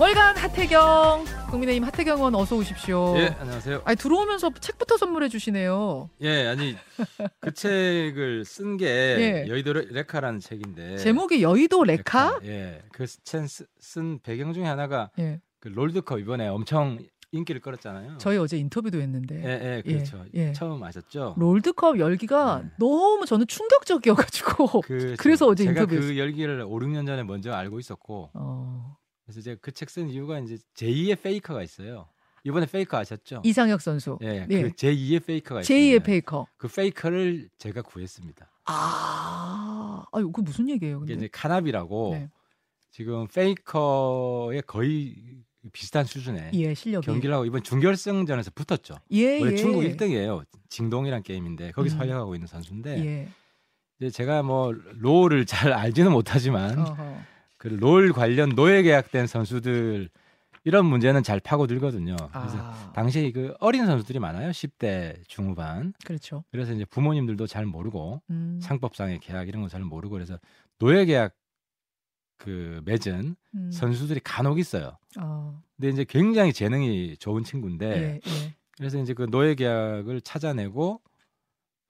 월간 0.00 0.38
하태경 0.38 1.24
국민의힘 1.50 1.84
하태경 1.84 2.16
의원 2.16 2.34
어서 2.34 2.56
오십시오. 2.56 3.14
예, 3.18 3.26
안녕하세요. 3.38 3.82
아니 3.84 3.96
들어오면서 3.98 4.50
책부터 4.58 4.96
선물해 4.96 5.28
주시네요. 5.28 6.08
예, 6.22 6.46
아니 6.46 6.74
그 7.40 7.52
책을 7.52 8.46
쓴 8.46 8.78
게 8.78 8.86
예. 8.86 9.44
여의도 9.46 9.74
레- 9.74 9.84
레카라는 9.90 10.40
책인데 10.40 10.96
제목이 10.96 11.42
여의도 11.42 11.84
레카? 11.84 12.40
예, 12.44 12.80
그책쓴 12.92 14.20
배경 14.22 14.54
중에 14.54 14.64
하나가 14.64 15.10
예. 15.18 15.42
그 15.58 15.68
롤드컵 15.68 16.18
이번에 16.20 16.48
엄청 16.48 16.98
인기를 17.32 17.60
끌었잖아요. 17.60 18.16
저희 18.18 18.38
어제 18.38 18.56
인터뷰도 18.56 18.98
했는데 19.02 19.36
예, 19.44 19.76
예, 19.76 19.82
그렇죠. 19.82 20.24
예. 20.32 20.52
처음 20.54 20.82
아셨죠? 20.82 21.34
롤드컵 21.36 21.98
열기가 21.98 22.62
네. 22.64 22.70
너무 22.78 23.26
저는 23.26 23.46
충격적이어가지고 23.46 24.80
그 24.80 25.14
그래서 25.20 25.46
어제 25.46 25.64
제가 25.64 25.80
인터뷰했어요. 25.82 26.08
그 26.14 26.18
열기를 26.18 26.62
5, 26.62 26.70
6년 26.78 27.06
전에 27.06 27.22
먼저 27.22 27.52
알고 27.52 27.78
있었고 27.78 28.30
어, 28.32 28.96
그래서 29.30 29.40
제가 29.42 29.58
그 29.60 29.70
책 29.72 29.88
쓴 29.88 30.08
이유가 30.08 30.38
이제 30.40 30.58
제2의 30.74 31.20
페이커가 31.22 31.62
있어요. 31.62 32.08
이번에 32.42 32.66
페이커 32.66 32.96
아셨죠? 32.96 33.42
이상혁 33.44 33.80
선수 33.80 34.18
예, 34.22 34.46
예. 34.50 34.62
그 34.62 34.70
제2의 34.72 35.24
페이커가 35.24 35.60
제2의 35.60 35.64
있습니다. 35.64 36.04
페이커. 36.04 36.46
그 36.56 36.68
페이커를 36.68 37.48
제가 37.58 37.82
구했습니다. 37.82 38.50
아, 38.66 40.04
아유 40.12 40.30
그 40.32 40.40
무슨 40.40 40.68
얘기예요? 40.68 40.98
이게 41.04 41.12
근데 41.14 41.26
이제 41.26 41.28
카나비라고 41.32 42.10
네. 42.14 42.28
지금 42.90 43.26
페이커의 43.28 44.62
거의 44.66 45.16
비슷한 45.72 46.04
수준의 46.06 46.50
예 46.54 46.72
실력이 46.74 47.04
경기를 47.06 47.34
하고 47.34 47.44
이번 47.44 47.62
준결승전에서 47.62 48.50
붙었죠. 48.54 48.96
예 49.12 49.38
원래 49.40 49.52
예. 49.52 49.56
중국 49.56 49.82
1등이에요. 49.82 50.44
징동이란 50.70 51.22
게임인데 51.22 51.72
거기서 51.72 51.96
음. 51.96 52.00
활약하고 52.00 52.34
있는 52.34 52.46
선수인데 52.46 53.04
예. 53.04 53.28
이제 54.00 54.08
제가 54.10 54.42
뭐 54.42 54.72
롤을 54.72 55.44
잘 55.44 55.72
알지는 55.74 56.10
못하지만 56.12 56.78
어허. 56.78 57.20
그 57.60 57.68
롤 57.68 58.12
관련 58.14 58.54
노예 58.54 58.80
계약된 58.82 59.26
선수들 59.26 60.08
이런 60.64 60.86
문제는 60.86 61.22
잘 61.22 61.40
파고들거든요. 61.40 62.16
그래서 62.16 62.56
아, 62.58 62.92
당시 62.94 63.32
그 63.34 63.54
어린 63.60 63.84
선수들이 63.84 64.18
많아요. 64.18 64.50
10대 64.50 65.22
중후반. 65.28 65.92
그렇죠. 66.06 66.42
그래서 66.50 66.72
이제 66.72 66.86
부모님들도 66.86 67.46
잘 67.46 67.66
모르고 67.66 68.22
음, 68.30 68.58
상법상의 68.62 69.20
계약 69.20 69.46
이런 69.48 69.60
거 69.62 69.68
잘 69.68 69.82
모르고 69.82 70.14
그래서 70.14 70.38
노예 70.78 71.04
계약 71.04 71.34
그 72.38 72.80
맺은 72.86 73.36
음. 73.54 73.70
선수들이 73.70 74.20
간혹 74.24 74.58
있어요. 74.58 74.96
어, 75.20 75.62
근데 75.76 75.90
이제 75.90 76.04
굉장히 76.08 76.54
재능이 76.54 77.18
좋은 77.18 77.44
친구인데 77.44 77.86
예, 77.90 78.20
예. 78.26 78.54
그래서 78.78 78.98
이제 78.98 79.12
그 79.12 79.26
노예 79.30 79.54
계약을 79.54 80.22
찾아내고 80.22 81.02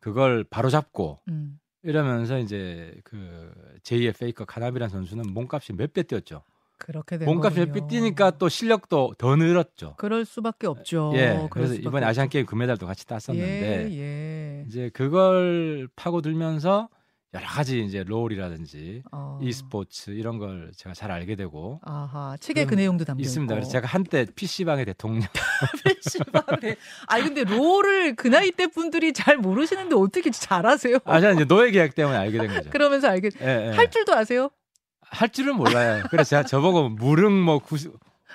그걸 0.01 0.43
바로 0.43 0.69
잡고 0.69 1.21
음. 1.29 1.60
이러면서 1.83 2.39
이제 2.39 2.93
그 3.05 3.53
제2의 3.83 4.19
페이커 4.19 4.45
카나비란 4.45 4.89
선수는 4.89 5.33
몸값이 5.33 5.73
몇 5.75 5.93
배 5.93 6.03
뛰었죠. 6.03 6.43
그렇게 6.79 7.19
된 7.19 7.27
몸값이 7.27 7.61
몇. 7.67 7.73
배 7.73 7.87
뛰니까 7.89 8.31
또 8.33 8.49
실력도 8.49 9.15
더 9.19 9.37
늘었죠. 9.37 9.95
그럴 9.99 10.25
수밖에 10.25 10.67
없죠. 10.67 11.13
예. 11.15 11.47
그래서 11.51 11.75
이번 11.75 12.03
아시안. 12.05 12.29
게임 12.29 12.47
금메달도 12.47 12.87
같이 12.87 13.07
땄었는데 13.07 13.91
예, 13.91 13.99
예. 13.99 14.65
이제 14.67 14.91
그걸 14.95 15.89
파고들면서 15.97 16.89
여러 17.33 17.47
가지 17.47 17.85
이제 17.85 18.03
롤이라든지 18.03 19.05
어. 19.13 19.39
e스포츠 19.41 20.11
이런 20.11 20.39
걸 20.39 20.73
제가 20.77 20.95
잘 20.95 21.13
알게 21.13 21.37
되고 21.37 21.81
아하 21.85 22.37
책에 22.41 22.65
그 22.65 22.75
내용도 22.75 23.05
담겨 23.05 23.23
있습니다. 23.23 23.55
있고. 23.55 23.61
그래서 23.61 23.71
제가 23.71 23.87
한때 23.87 24.27
PC방의 24.35 24.85
대통령 24.85 25.29
PC방에. 26.03 26.75
아니 27.07 27.23
근데 27.25 27.45
롤을 27.45 28.17
그 28.17 28.27
나이 28.27 28.51
때 28.51 28.67
분들이 28.67 29.13
잘 29.13 29.37
모르시는데 29.37 29.95
어떻게 29.95 30.31
잘하세요? 30.31 30.99
아 31.05 31.21
저는 31.21 31.37
이제 31.37 31.45
노예 31.45 31.71
계약 31.71 31.95
때문에 31.95 32.17
알게 32.17 32.39
된 32.39 32.49
거죠. 32.49 32.71
그러면서 32.71 33.09
알겠. 33.09 33.35
예, 33.41 33.69
예. 33.69 33.77
할 33.77 33.89
줄도 33.91 34.13
아세요? 34.13 34.51
할 35.03 35.29
줄은 35.29 35.55
몰라요. 35.57 36.03
그래서 36.11 36.31
제가 36.31 36.43
저보고 36.45 36.89
무릉 36.89 37.41
뭐 37.45 37.59
90, 37.61 37.93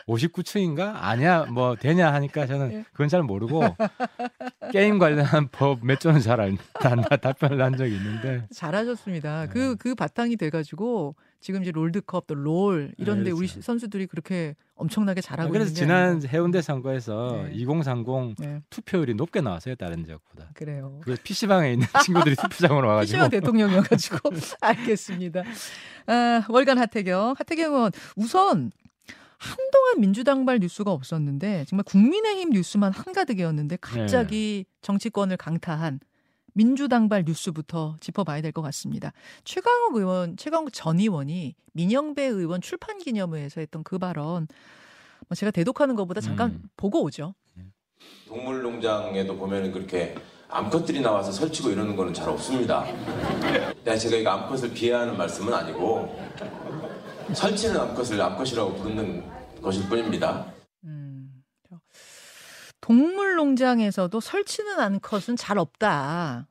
59층인가 0.07 0.93
아니야 0.95 1.45
뭐 1.45 1.75
되냐 1.75 2.13
하니까 2.13 2.45
저는 2.45 2.71
예. 2.71 2.85
그건 2.91 3.07
잘 3.09 3.23
모르고 3.23 3.63
게임 4.71 4.99
관련한 4.99 5.47
법 5.51 5.79
몇 5.81 5.99
조는 5.99 6.19
잘 6.21 6.39
안, 6.41 6.57
안 6.75 7.01
답변을 7.01 7.61
한 7.61 7.75
적이 7.77 7.95
있는데 7.95 8.47
잘하셨습니다. 8.53 9.41
네. 9.45 9.47
그그 9.49 9.95
바탕이 9.95 10.35
돼가지고 10.37 11.15
지금 11.41 11.61
이제 11.61 11.71
롤드컵 11.71 12.27
또 12.27 12.33
롤 12.35 12.91
이런데 12.97 13.25
네, 13.25 13.31
우리 13.31 13.47
그렇죠. 13.47 13.61
선수들이 13.61 14.07
그렇게 14.07 14.55
엄청나게 14.75 15.21
잘하고 15.21 15.51
그래서 15.51 15.69
있는 15.69 15.73
게 15.73 16.19
지난. 16.19 16.27
해운대 16.27 16.61
선거에서 16.61 17.43
네. 17.47 17.53
2030 17.53 18.35
네, 18.39 18.61
투표율이 18.69 19.13
높게 19.15 19.41
나왔어요 19.41 19.75
다른 19.75 20.03
지역보다. 20.05 20.49
그래요. 20.53 20.99
그 21.03 21.15
PC방에 21.23 21.73
있는 21.73 21.87
친구들이 22.03 22.35
투표장으로 22.35 22.87
와가지고 22.87 23.17
PC방 23.17 23.29
대통령이어가지고 23.29 24.17
알겠습니다. 24.61 25.43
아, 26.07 26.43
월간 26.49 26.77
하태경 26.77 27.35
하태경 27.37 27.73
의원 27.73 27.91
우선 28.15 28.71
한동안 29.45 29.99
민주당발 29.99 30.59
뉴스가 30.59 30.91
없었는데 30.91 31.65
정말 31.65 31.83
국민의힘 31.83 32.49
뉴스만 32.49 32.91
한가득이었는데 32.93 33.77
갑자기 33.81 34.65
정치권을 34.81 35.37
강타한 35.37 35.99
민주당발 36.53 37.25
뉴스부터 37.27 37.97
짚어봐야 37.99 38.41
될 38.41 38.51
것 38.51 38.61
같습니다. 38.63 39.11
최강욱 39.43 39.95
의원, 39.97 40.37
최강욱 40.37 40.71
전 40.73 40.99
의원이 40.99 41.53
민영배 41.73 42.23
의원 42.23 42.61
출판 42.61 42.97
기념회에서 42.97 43.59
했던 43.61 43.83
그 43.83 43.97
발언 43.99 44.47
뭐 45.27 45.35
제가 45.35 45.51
대독하는 45.51 45.95
것보다 45.95 46.21
잠깐 46.21 46.51
음. 46.51 46.63
보고 46.77 47.03
오죠. 47.03 47.35
동물농장에도 48.27 49.35
보면은 49.37 49.71
그렇게 49.71 50.15
암컷들이 50.49 51.01
나와서 51.01 51.31
설치고 51.31 51.71
이러는 51.71 51.95
거는 51.95 52.13
잘 52.13 52.29
없습니다. 52.29 52.85
네, 53.83 53.97
제가 53.97 54.15
이거 54.15 54.29
암컷을 54.31 54.73
비하하는 54.73 55.17
말씀은 55.17 55.53
아니고 55.53 56.15
설치는 57.33 57.79
암컷을 57.79 58.21
암컷이라고 58.21 58.75
부르는 58.75 59.23
것일 59.61 59.87
뿐입니다. 59.89 60.53
음, 60.83 61.43
저- 61.67 61.79
동물 62.81 63.35
농장에서도 63.35 64.19
설치는 64.19 64.79
암컷은 64.79 65.35
잘 65.37 65.57
없다. 65.57 66.47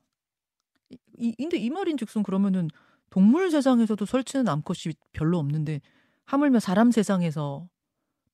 이, 0.91 0.97
이- 1.19 1.35
근데 1.37 1.57
이 1.59 1.71
말인즉슨 1.71 2.23
그러면은 2.23 2.69
동물 3.11 3.51
세상에서도 3.51 4.05
설치는 4.05 4.49
암컷이 4.49 4.95
별로 5.13 5.39
없는데 5.39 5.81
하물며 6.25 6.59
사람 6.59 6.91
세상에서 6.91 7.69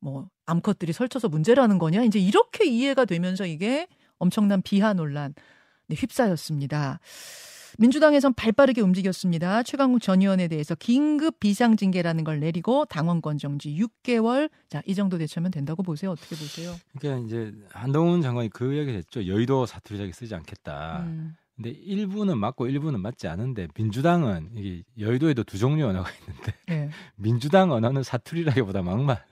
뭐 0.00 0.30
암컷들이 0.46 0.92
설쳐서 0.94 1.28
문제라는 1.28 1.78
거냐? 1.78 2.02
이제 2.04 2.18
이렇게 2.18 2.64
이해가 2.66 3.04
되면서 3.04 3.44
이게 3.44 3.86
엄청난 4.18 4.62
비하 4.62 4.94
논란 4.94 5.34
네, 5.88 5.96
휩싸였습니다. 5.96 7.00
민주당에선 7.78 8.34
발빠르게 8.34 8.80
움직였습니다. 8.80 9.62
최강욱 9.62 10.00
전 10.02 10.20
의원에 10.20 10.48
대해서 10.48 10.74
긴급 10.74 11.40
비상징계라는 11.40 12.24
걸 12.24 12.40
내리고 12.40 12.84
당원권 12.86 13.38
정지 13.38 13.74
6개월. 13.76 14.50
자, 14.68 14.82
이 14.86 14.94
정도 14.94 15.18
대처면 15.18 15.50
된다고 15.50 15.82
보세요. 15.82 16.10
어떻게 16.10 16.36
보세요? 16.36 16.74
그러니까 16.98 17.26
이제 17.26 17.52
한동훈 17.70 18.22
장관이 18.22 18.50
그 18.50 18.76
얘기를 18.76 18.98
했죠. 18.98 19.26
여의도 19.26 19.66
사투리자기 19.66 20.12
쓰지 20.12 20.34
않겠다. 20.34 21.00
음, 21.06 21.36
근데 21.56 21.70
일부는 21.70 22.38
맞고 22.38 22.66
일부는 22.68 23.00
맞지 23.00 23.28
않은데 23.28 23.68
민주당은 23.76 24.50
이게 24.54 24.82
여의도에도 24.98 25.44
두 25.44 25.58
종류 25.58 25.86
언어가 25.86 26.10
있는데 26.20 26.54
예. 26.70 26.90
민주당 27.16 27.70
언어는 27.72 28.02
사투리라기보다 28.02 28.82
막말 28.82 29.22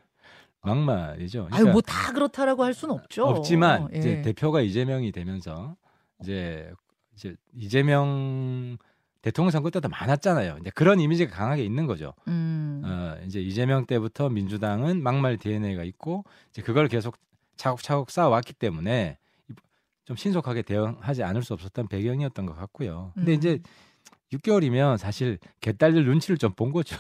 막말이죠. 0.63 1.49
아유, 1.53 1.67
뭐 1.69 1.81
다 1.81 2.13
그렇다라고 2.13 2.65
할 2.65 2.75
수는 2.75 2.95
없죠. 2.95 3.25
없지만 3.25 3.89
예. 3.95 3.99
이제 3.99 4.23
대표가 4.23 4.61
이재명이 4.61 5.13
되면서 5.13 5.77
이제 6.21 6.71
이제 7.19 7.35
이재명 7.57 8.79
대통령 9.23 9.51
선거 9.51 9.71
때도 9.71 9.89
많았잖아요. 9.89 10.59
이제 10.61 10.71
그런 10.75 11.01
이미지가 11.01 11.35
강하게 11.35 11.65
있는 11.65 11.87
거죠. 11.87 12.15
음, 12.29 12.83
어, 12.85 13.17
이제 13.27 13.41
이재명 13.41 13.85
때부터 13.87 14.29
민주당은 14.29 15.03
막말 15.03 15.37
DNA가 15.37 15.83
있고 15.85 16.25
이제 16.51 16.63
그걸 16.63 16.87
계속 16.89 17.17
차곡차곡 17.57 18.11
쌓아왔기 18.11 18.53
때문에 18.55 19.19
좀 20.05 20.17
신속하게 20.17 20.63
대응하지 20.63 21.25
않을 21.25 21.43
수 21.43 21.53
없었던 21.55 21.89
배경이었던 21.89 22.47
것 22.47 22.57
같고요. 22.57 23.13
근데 23.17 23.33
음. 23.33 23.37
이제 23.37 23.59
6개월이면 24.33 24.97
사실 24.99 25.39
개딸들 25.61 26.05
눈치를 26.05 26.39
좀 26.39 26.53
본 26.55 26.71
거죠. 26.73 26.97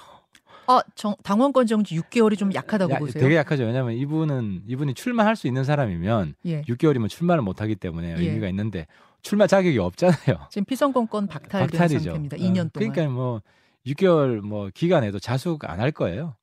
아, 0.66 0.82
정, 0.94 1.14
당원권 1.22 1.66
정지 1.66 1.98
6개월이 1.98 2.36
좀 2.36 2.52
약하다고 2.52 2.92
야, 2.92 2.98
보세요. 2.98 3.22
되게 3.22 3.36
약하죠. 3.36 3.62
왜냐하면 3.64 3.94
이분은 3.94 4.64
이분이 4.66 4.92
출마할 4.94 5.34
수 5.36 5.46
있는 5.46 5.64
사람이면 5.64 6.34
예. 6.44 6.60
6개월이면 6.62 7.08
출마를 7.08 7.42
못하기 7.42 7.76
때문에 7.76 8.16
예. 8.18 8.22
의미가 8.22 8.48
있는데 8.48 8.86
출마 9.22 9.46
자격이 9.46 9.78
없잖아요. 9.78 10.46
지금 10.50 10.64
피선거권 10.64 11.26
박탈된 11.26 11.68
박탈이죠. 11.70 11.98
상태입니다. 12.04 12.36
어, 12.36 12.40
2년 12.40 12.72
동안. 12.72 12.92
그러니까 12.92 13.08
뭐 13.08 13.42
6개월 13.86 14.40
뭐 14.40 14.70
기간에도 14.72 15.18
자숙 15.18 15.64
안 15.68 15.80
할 15.80 15.90
거예요. 15.92 16.34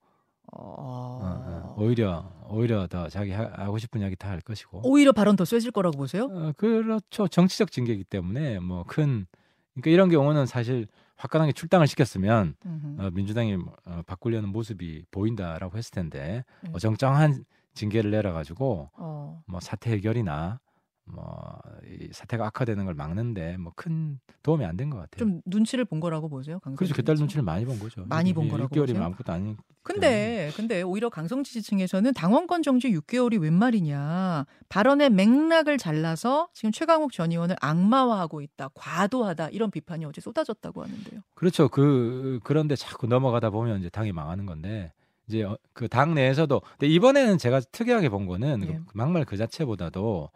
어... 0.54 0.60
어, 0.62 1.74
어. 1.76 1.76
오히려 1.78 2.32
오히려 2.48 2.88
더 2.88 3.10
자기 3.10 3.32
하, 3.32 3.44
하고 3.56 3.78
싶은 3.78 4.02
이야기 4.02 4.16
다 4.16 4.30
할 4.30 4.42
것이고. 4.42 4.82
오히려 4.84 5.12
발언 5.12 5.36
더 5.36 5.46
쇠질 5.46 5.72
거라고 5.72 5.98
보세요? 5.98 6.26
어, 6.32 6.52
그렇죠. 6.58 7.28
정치적 7.28 7.72
징계이기 7.72 8.04
때문에 8.06 8.60
뭐 8.60 8.84
큰 8.88 9.26
그러니까 9.74 9.90
이런 9.92 10.10
경우는 10.10 10.46
사실 10.46 10.88
화끈하게 11.18 11.52
출당을 11.54 11.88
시켰으면 11.88 12.56
음흠. 12.66 13.02
어, 13.02 13.10
민주당이 13.12 13.56
어, 13.86 14.02
바꾸려는 14.06 14.50
모습이 14.50 15.04
보인다라고 15.12 15.78
했을 15.78 15.92
텐데 15.92 16.44
네. 16.62 16.70
어정쩡한 16.74 17.44
징계를 17.74 18.12
내려 18.12 18.32
가지고 18.32 18.90
어. 18.98 19.42
뭐 19.48 19.60
사태 19.60 19.92
해결이나 19.92 20.60
뭐 21.06 21.60
이 21.88 22.10
사태가 22.12 22.46
악화되는 22.48 22.84
걸 22.86 22.94
막는데 22.96 23.58
뭐 23.58 23.72
큰 23.76 24.20
도움이 24.42 24.66
안 24.66 24.76
된 24.76 24.90
것 24.90 24.98
같아요. 24.98 25.20
좀 25.20 25.42
눈치를 25.46 25.86
본 25.86 26.00
거라고 26.00 26.30
보세요. 26.30 26.60
강성 26.60 26.76
그렇죠. 26.78 26.96
개딸 26.96 27.16
눈치를 27.16 27.44
많이 27.44 27.64
본 27.66 27.78
거죠. 27.80 28.04
많이 28.08 28.34
본 28.34 28.50
거라고 28.50 28.70
6개월이면 28.74 28.88
보세요? 28.88 29.04
아무것도 29.04 29.32
아니. 29.34 29.56
근데 29.84 30.52
근데 30.56 30.82
오히려 30.82 31.10
강성 31.10 31.44
지지층에서는 31.44 32.14
당원권 32.14 32.64
정지 32.64 32.90
6개월이 32.92 33.40
웬 33.40 33.54
말이냐 33.54 34.46
발언의 34.70 35.12
맥락을 35.12 35.78
잘라서 35.78 36.50
지금 36.54 36.72
최강욱 36.72 37.12
전 37.12 37.32
의원을 37.32 37.56
악마화하고 37.62 38.42
있다 38.42 38.70
과도하다 38.74 39.50
이런 39.50 39.70
비판이 39.70 40.06
어제 40.06 40.22
쏟아졌다고 40.22 40.82
하는데요. 40.84 41.22
그렇죠. 41.36 41.70
그 41.70 42.40
그런데 42.44 42.76
자꾸 42.76 43.06
넘어가다 43.08 43.52
보면 43.52 43.80
이제 43.80 43.90
당이 43.90 44.12
망하는 44.12 44.46
건데 44.48 44.92
이제 45.28 45.46
그 45.74 45.88
당 45.88 46.16
내에서도 46.16 46.62
근데 46.80 46.88
이번에는 46.88 47.38
제가 47.38 47.60
특이하게 47.72 48.10
본 48.10 48.26
거는 48.26 48.64
예. 48.64 48.80
그 48.88 48.92
막말 48.96 49.26
그 49.26 49.38
자체보다도 49.38 50.32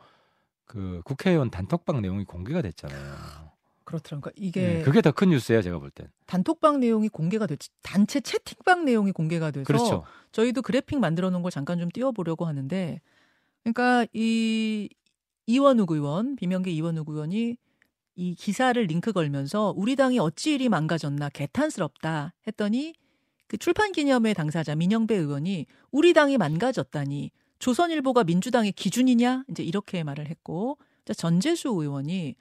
그 0.70 1.02
국회의원 1.04 1.50
단톡방 1.50 2.00
내용이 2.00 2.26
공개가 2.26 2.62
됐잖아요. 2.62 3.50
그렇더라고요. 3.86 4.32
이게 4.36 4.62
네, 4.62 4.82
그게 4.84 5.02
더 5.02 5.12
큰 5.12 5.30
뉴스예요, 5.32 5.64
제가 5.64 5.80
볼 5.80 5.90
땐. 5.90 6.08
단톡방 6.28 6.80
내용이 6.80 7.10
공개가 7.10 7.48
됐지 7.48 7.70
단체 7.82 8.20
채팅방 8.22 8.86
내용이 8.86 9.12
공개가 9.12 9.50
돼서 9.50 9.66
그렇죠. 9.66 10.04
저희도 10.32 10.62
그래픽 10.62 11.00
만들어 11.00 11.32
놓은 11.32 11.42
걸 11.42 11.50
잠깐 11.52 11.80
좀 11.80 11.90
띄워 11.90 12.12
보려고 12.12 12.46
하는데 12.46 13.02
그러니까 13.64 14.06
이 14.14 14.90
이원욱 15.48 15.90
의원 15.90 16.36
비명계 16.36 16.70
이원욱 16.70 17.10
의원이 17.10 17.58
이 18.16 18.36
기사를 18.36 18.80
링크 18.84 19.12
걸면서 19.12 19.74
우리 19.76 19.96
당이 19.96 20.20
어찌 20.20 20.54
이리 20.54 20.70
망가졌나 20.70 21.30
개탄스럽다 21.30 22.36
했더니 22.46 22.94
그 23.48 23.58
출판 23.58 23.92
기념회 23.92 24.36
당사자 24.36 24.76
민영배 24.76 25.16
의원이 25.16 25.66
우리 25.90 26.14
당이 26.14 26.38
망가졌다니 26.38 27.32
조선일보가 27.60 28.24
민주당의 28.24 28.72
기준이냐 28.72 29.44
이제 29.50 29.64
이렇게 29.64 30.04
말을 30.04 30.28
했고 30.28 30.78
자, 31.06 31.14
전재수 31.14 31.70
의원이 31.70 32.36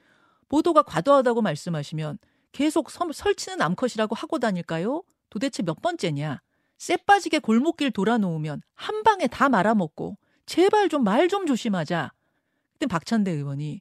보도가 0.48 0.82
과도하다고 0.82 1.42
말씀하시면 1.42 2.18
계속 2.52 2.90
설- 2.90 3.12
설치는 3.12 3.60
암컷이라고 3.60 4.14
하고 4.14 4.38
다닐까요? 4.38 5.02
도대체 5.30 5.62
몇 5.62 5.82
번째냐? 5.82 6.40
쎄 6.78 6.96
빠지게 6.96 7.40
골목길 7.40 7.90
돌아놓으면 7.90 8.62
한 8.74 9.02
방에 9.02 9.26
다 9.26 9.48
말아먹고 9.48 10.16
제발 10.46 10.88
좀 10.88 11.04
말좀 11.04 11.46
조심하자. 11.46 12.12
그때 12.72 12.86
박찬대 12.86 13.30
의원이 13.32 13.80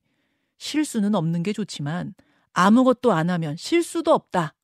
실수는 0.57 1.13
없는 1.15 1.43
게 1.43 1.53
좋지만 1.53 2.15
아무것도 2.53 3.13
안 3.13 3.29
하면 3.29 3.55
실수도 3.55 4.13
없다. 4.13 4.55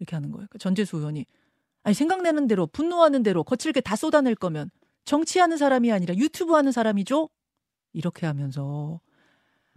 이렇게 0.00 0.16
하는 0.16 0.32
거예요. 0.32 0.48
그 0.50 0.58
전재수 0.58 0.98
의원이 0.98 1.24
아니 1.84 1.94
생각나는 1.94 2.48
대로 2.48 2.66
분노하는 2.66 3.22
대로 3.22 3.44
거칠게 3.44 3.80
다 3.80 3.94
쏟아낼 3.94 4.34
거면 4.34 4.70
정치하는 5.10 5.56
사람이 5.56 5.90
아니라 5.92 6.14
유튜브 6.16 6.52
하는 6.54 6.72
사람이죠. 6.72 7.30
이렇게 7.94 8.26
하면서 8.26 9.00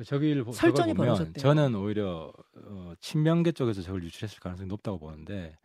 저기를 0.06 0.44
보- 0.44 0.52
설전이 0.52 0.94
보면. 0.96 1.34
저는 1.36 1.76
오히려 1.76 2.34
어, 2.66 2.94
친명계 3.00 3.54
쪽에서 3.54 3.81
저걸 3.81 4.04
유출했을 4.04 4.40
가능성이 4.40 4.68
높다고 4.68 4.98
보는데 5.00 5.58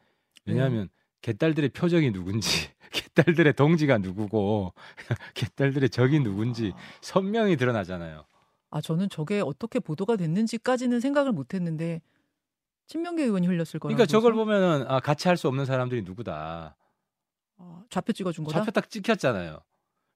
왜냐하면 0.44 0.88
개딸들의 1.22 1.70
표정이 1.70 2.12
누군지 2.12 2.48
개딸들의 2.92 3.54
동지가 3.54 3.98
누구고 3.98 4.74
개딸들의 5.34 5.88
적이 5.90 6.20
누군지 6.20 6.72
선명히 7.00 7.56
드러나잖아요. 7.56 8.24
아 8.70 8.80
저는 8.80 9.08
저게 9.08 9.40
어떻게 9.40 9.80
보도가 9.80 10.16
됐는지까지는 10.16 11.00
생각을 11.00 11.32
못했는데 11.32 12.02
친명계 12.88 13.22
의원이 13.24 13.46
흘렸을 13.46 13.80
거라고. 13.80 13.96
그러니까 13.96 14.04
저걸? 14.06 14.34
보면은 14.34 14.84
아, 14.88 15.00
같이 15.00 15.26
할 15.28 15.36
수 15.38 15.48
없는 15.48 15.64
사람들이 15.64 16.02
누구다. 16.02 16.76
아, 17.58 17.82
좌표 17.90 18.12
찍어준 18.12 18.44
거다. 18.44 18.58
좌표 18.60 18.70
딱 18.70 18.90
찍혔잖아요. 18.90 19.60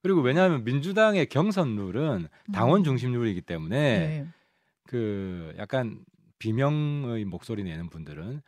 그리고 0.01 0.21
왜냐하면 0.21 0.63
민주당의 0.63 1.25
경선 1.27 1.75
룰은 1.75 2.27
당원 2.53 2.83
중심 2.83 3.11
룰이기 3.13 3.41
때문에 3.41 3.97
음. 3.97 4.01
네. 4.01 4.27
그 4.87 5.53
약간 5.57 5.99
비명의 6.39 7.25
목소리 7.25 7.63
내는 7.63 7.89
분들은 7.89 8.41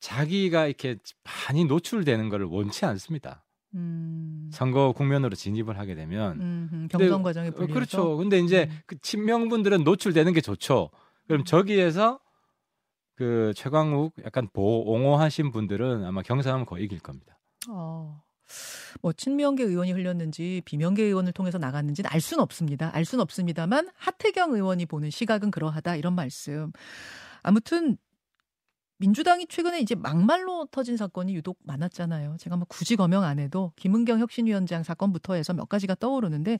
자기가 0.00 0.66
이렇게 0.66 0.96
많이 1.22 1.64
노출되는 1.64 2.28
것을 2.28 2.46
원치 2.46 2.84
않습니다. 2.86 3.44
음. 3.74 4.50
선거 4.52 4.92
국면으로 4.92 5.34
진입을 5.34 5.78
하게 5.78 5.94
되면 5.94 6.40
음, 6.40 6.88
경선 6.90 7.22
과정에 7.22 7.48
어, 7.48 7.50
불리해서. 7.50 7.74
그렇죠. 7.74 8.16
근데 8.16 8.38
이제 8.38 8.68
음. 8.70 8.78
그 8.86 8.98
친명분들은 9.00 9.84
노출되는 9.84 10.32
게 10.32 10.40
좋죠. 10.40 10.90
그럼 11.26 11.44
저기에서 11.44 12.20
그 13.16 13.52
최광욱 13.54 14.14
약간 14.24 14.48
보옹호하신 14.52 15.52
분들은 15.52 16.04
아마 16.04 16.22
경선하면 16.22 16.66
거의 16.66 16.84
이길 16.84 17.00
겁니다. 17.00 17.38
어. 17.68 18.23
뭐 19.00 19.12
친명계 19.12 19.64
의원이 19.64 19.92
흘렸는지 19.92 20.62
비명계 20.64 21.02
의원을 21.02 21.32
통해서 21.32 21.58
나갔는지는 21.58 22.10
알 22.10 22.20
수는 22.20 22.42
없습니다. 22.42 22.90
알 22.94 23.04
수는 23.04 23.22
없습니다만 23.22 23.88
하태경 23.94 24.54
의원이 24.54 24.86
보는 24.86 25.10
시각은 25.10 25.50
그러하다 25.50 25.96
이런 25.96 26.14
말씀. 26.14 26.72
아무튼 27.42 27.96
민주당이 28.98 29.46
최근에 29.48 29.80
이제 29.80 29.94
막말로 29.94 30.66
터진 30.70 30.96
사건이 30.96 31.34
유독 31.34 31.58
많았잖아요. 31.64 32.36
제가 32.38 32.56
뭐 32.56 32.64
굳이 32.68 32.96
거명 32.96 33.24
안 33.24 33.38
해도 33.38 33.72
김은경 33.76 34.20
혁신위원장 34.20 34.82
사건부터 34.82 35.34
해서 35.34 35.52
몇 35.52 35.68
가지가 35.68 35.96
떠오르는데 35.96 36.58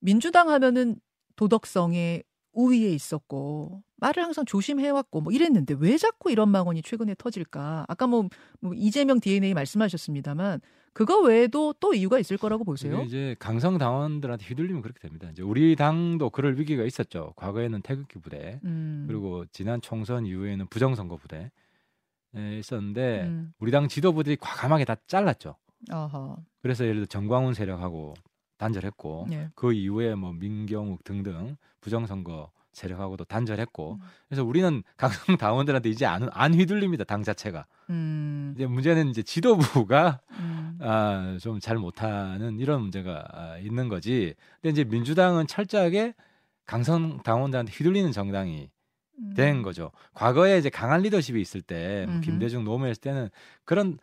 민주당 0.00 0.50
하면은 0.50 1.00
도덕성에 1.36 2.22
우위에 2.56 2.90
있었고 2.90 3.82
말을 3.98 4.22
항상 4.22 4.44
조심해왔고 4.44 5.20
뭐 5.20 5.32
이랬는데 5.32 5.76
왜 5.78 5.96
자꾸 5.96 6.30
이런 6.30 6.48
망언이 6.48 6.82
최근에 6.82 7.14
터질까? 7.16 7.84
아까 7.86 8.06
뭐, 8.06 8.28
뭐 8.60 8.72
이재명 8.74 9.20
DNA 9.20 9.54
말씀하셨습니다만 9.54 10.60
그거 10.92 11.20
외에도 11.20 11.74
또 11.74 11.92
이유가 11.92 12.18
있을 12.18 12.38
거라고 12.38 12.64
보세요. 12.64 13.02
이제 13.02 13.36
강성 13.38 13.76
당원들한테 13.76 14.46
휘둘리면 14.46 14.80
그렇게 14.80 14.98
됩니다. 14.98 15.28
이제 15.30 15.42
우리 15.42 15.76
당도 15.76 16.30
그럴 16.30 16.58
위기가 16.58 16.84
있었죠. 16.84 17.34
과거에는 17.36 17.82
태극기 17.82 18.18
부대 18.18 18.60
음. 18.64 19.04
그리고 19.06 19.44
지난 19.52 19.82
총선 19.82 20.24
이후에는 20.24 20.66
부정선거 20.68 21.16
부대 21.16 21.50
에 22.34 22.58
있었는데 22.58 23.24
음. 23.24 23.52
우리 23.58 23.70
당 23.70 23.88
지도부들이 23.88 24.36
과감하게 24.36 24.86
다 24.86 24.96
잘랐죠. 25.06 25.56
아하. 25.90 26.36
그래서 26.62 26.84
예를 26.84 26.96
들어 26.96 27.06
정광훈 27.06 27.52
세력하고 27.52 28.14
단절했고 28.58 29.26
예. 29.32 29.50
그 29.54 29.72
이후에 29.72 30.14
뭐 30.14 30.32
민경욱 30.32 31.04
등등 31.04 31.56
부정선거 31.80 32.50
세력하고도 32.72 33.24
단절했고 33.24 33.94
음. 33.94 34.06
그래서 34.28 34.44
우리는 34.44 34.82
강성 34.96 35.36
당원들한테 35.36 35.88
이제 35.88 36.04
안, 36.04 36.28
안 36.32 36.54
휘둘립니다 36.54 37.04
당 37.04 37.22
자체가 37.22 37.66
음. 37.90 38.52
이제 38.54 38.66
문제는 38.66 39.08
이제 39.08 39.22
지도부가 39.22 40.20
음. 40.38 40.78
아, 40.82 41.38
좀 41.40 41.58
잘 41.60 41.78
못하는 41.78 42.58
이런 42.60 42.82
문제가 42.82 43.24
아, 43.32 43.58
있는 43.58 43.88
거지 43.88 44.34
근데 44.60 44.72
이제 44.72 44.84
민주당은 44.84 45.46
철저하게 45.46 46.14
강성 46.66 47.22
당원들한테 47.22 47.72
휘둘리는 47.72 48.12
정당이 48.12 48.68
음. 49.20 49.34
된 49.34 49.62
거죠 49.62 49.90
과거에 50.12 50.58
이제 50.58 50.68
강한 50.68 51.00
리더십이 51.00 51.40
있을 51.40 51.62
때 51.62 52.04
뭐. 52.06 52.20
김대중 52.20 52.64
노무현 52.64 52.94
때는 53.00 53.30
그런 53.64 53.98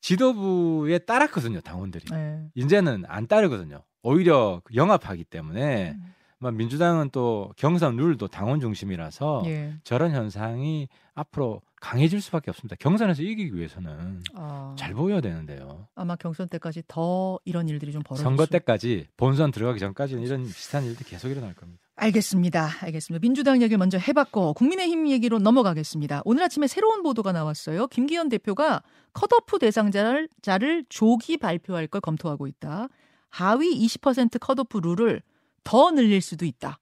지도부에 0.00 0.98
따랐거든요 0.98 1.60
당원들이 1.60 2.04
네. 2.10 2.48
이제는 2.54 3.04
안 3.06 3.26
따르거든요. 3.26 3.82
오히려 4.02 4.62
영합하기 4.74 5.24
때문에 5.24 5.90
음. 5.92 6.14
뭐 6.38 6.50
민주당은 6.50 7.10
또 7.10 7.52
경선 7.56 7.96
룰도 7.96 8.28
당원 8.28 8.60
중심이라서 8.60 9.42
예. 9.44 9.74
저런 9.84 10.12
현상이 10.12 10.88
앞으로 11.12 11.60
강해질 11.82 12.22
수밖에 12.22 12.50
없습니다. 12.50 12.76
경선에서 12.78 13.22
이기기 13.22 13.54
위해서는 13.54 14.22
아, 14.34 14.74
잘 14.78 14.94
보여야 14.94 15.20
되는데요. 15.20 15.86
아마 15.94 16.16
경선 16.16 16.48
때까지 16.48 16.82
더 16.88 17.38
이런 17.44 17.68
일들이 17.68 17.92
좀 17.92 18.02
벌어질 18.02 18.22
선거 18.24 18.46
수- 18.46 18.50
때까지 18.52 19.08
본선 19.18 19.50
들어가기 19.50 19.78
전까지는 19.80 20.22
이런 20.22 20.44
비슷한 20.44 20.84
일들이 20.84 21.10
계속 21.10 21.28
일어날 21.28 21.52
겁니다. 21.54 21.82
알겠습니다. 22.00 22.68
알겠습니다. 22.80 23.20
민주당 23.20 23.60
얘기를 23.60 23.76
먼저 23.76 23.98
해봤고 23.98 24.54
국민의힘 24.54 25.08
얘기로 25.08 25.38
넘어가겠습니다. 25.38 26.22
오늘 26.24 26.42
아침에 26.44 26.66
새로운 26.66 27.02
보도가 27.02 27.32
나왔어요. 27.32 27.86
김기현 27.88 28.30
대표가 28.30 28.82
컷오프 29.12 29.58
대상자를 29.58 30.28
자를 30.40 30.84
조기 30.88 31.36
발표할 31.36 31.86
걸 31.86 32.00
검토하고 32.00 32.46
있다. 32.46 32.88
하위 33.28 33.78
20% 33.86 34.38
컷오프 34.40 34.78
룰을 34.78 35.22
더 35.62 35.90
늘릴 35.90 36.22
수도 36.22 36.46
있다. 36.46 36.78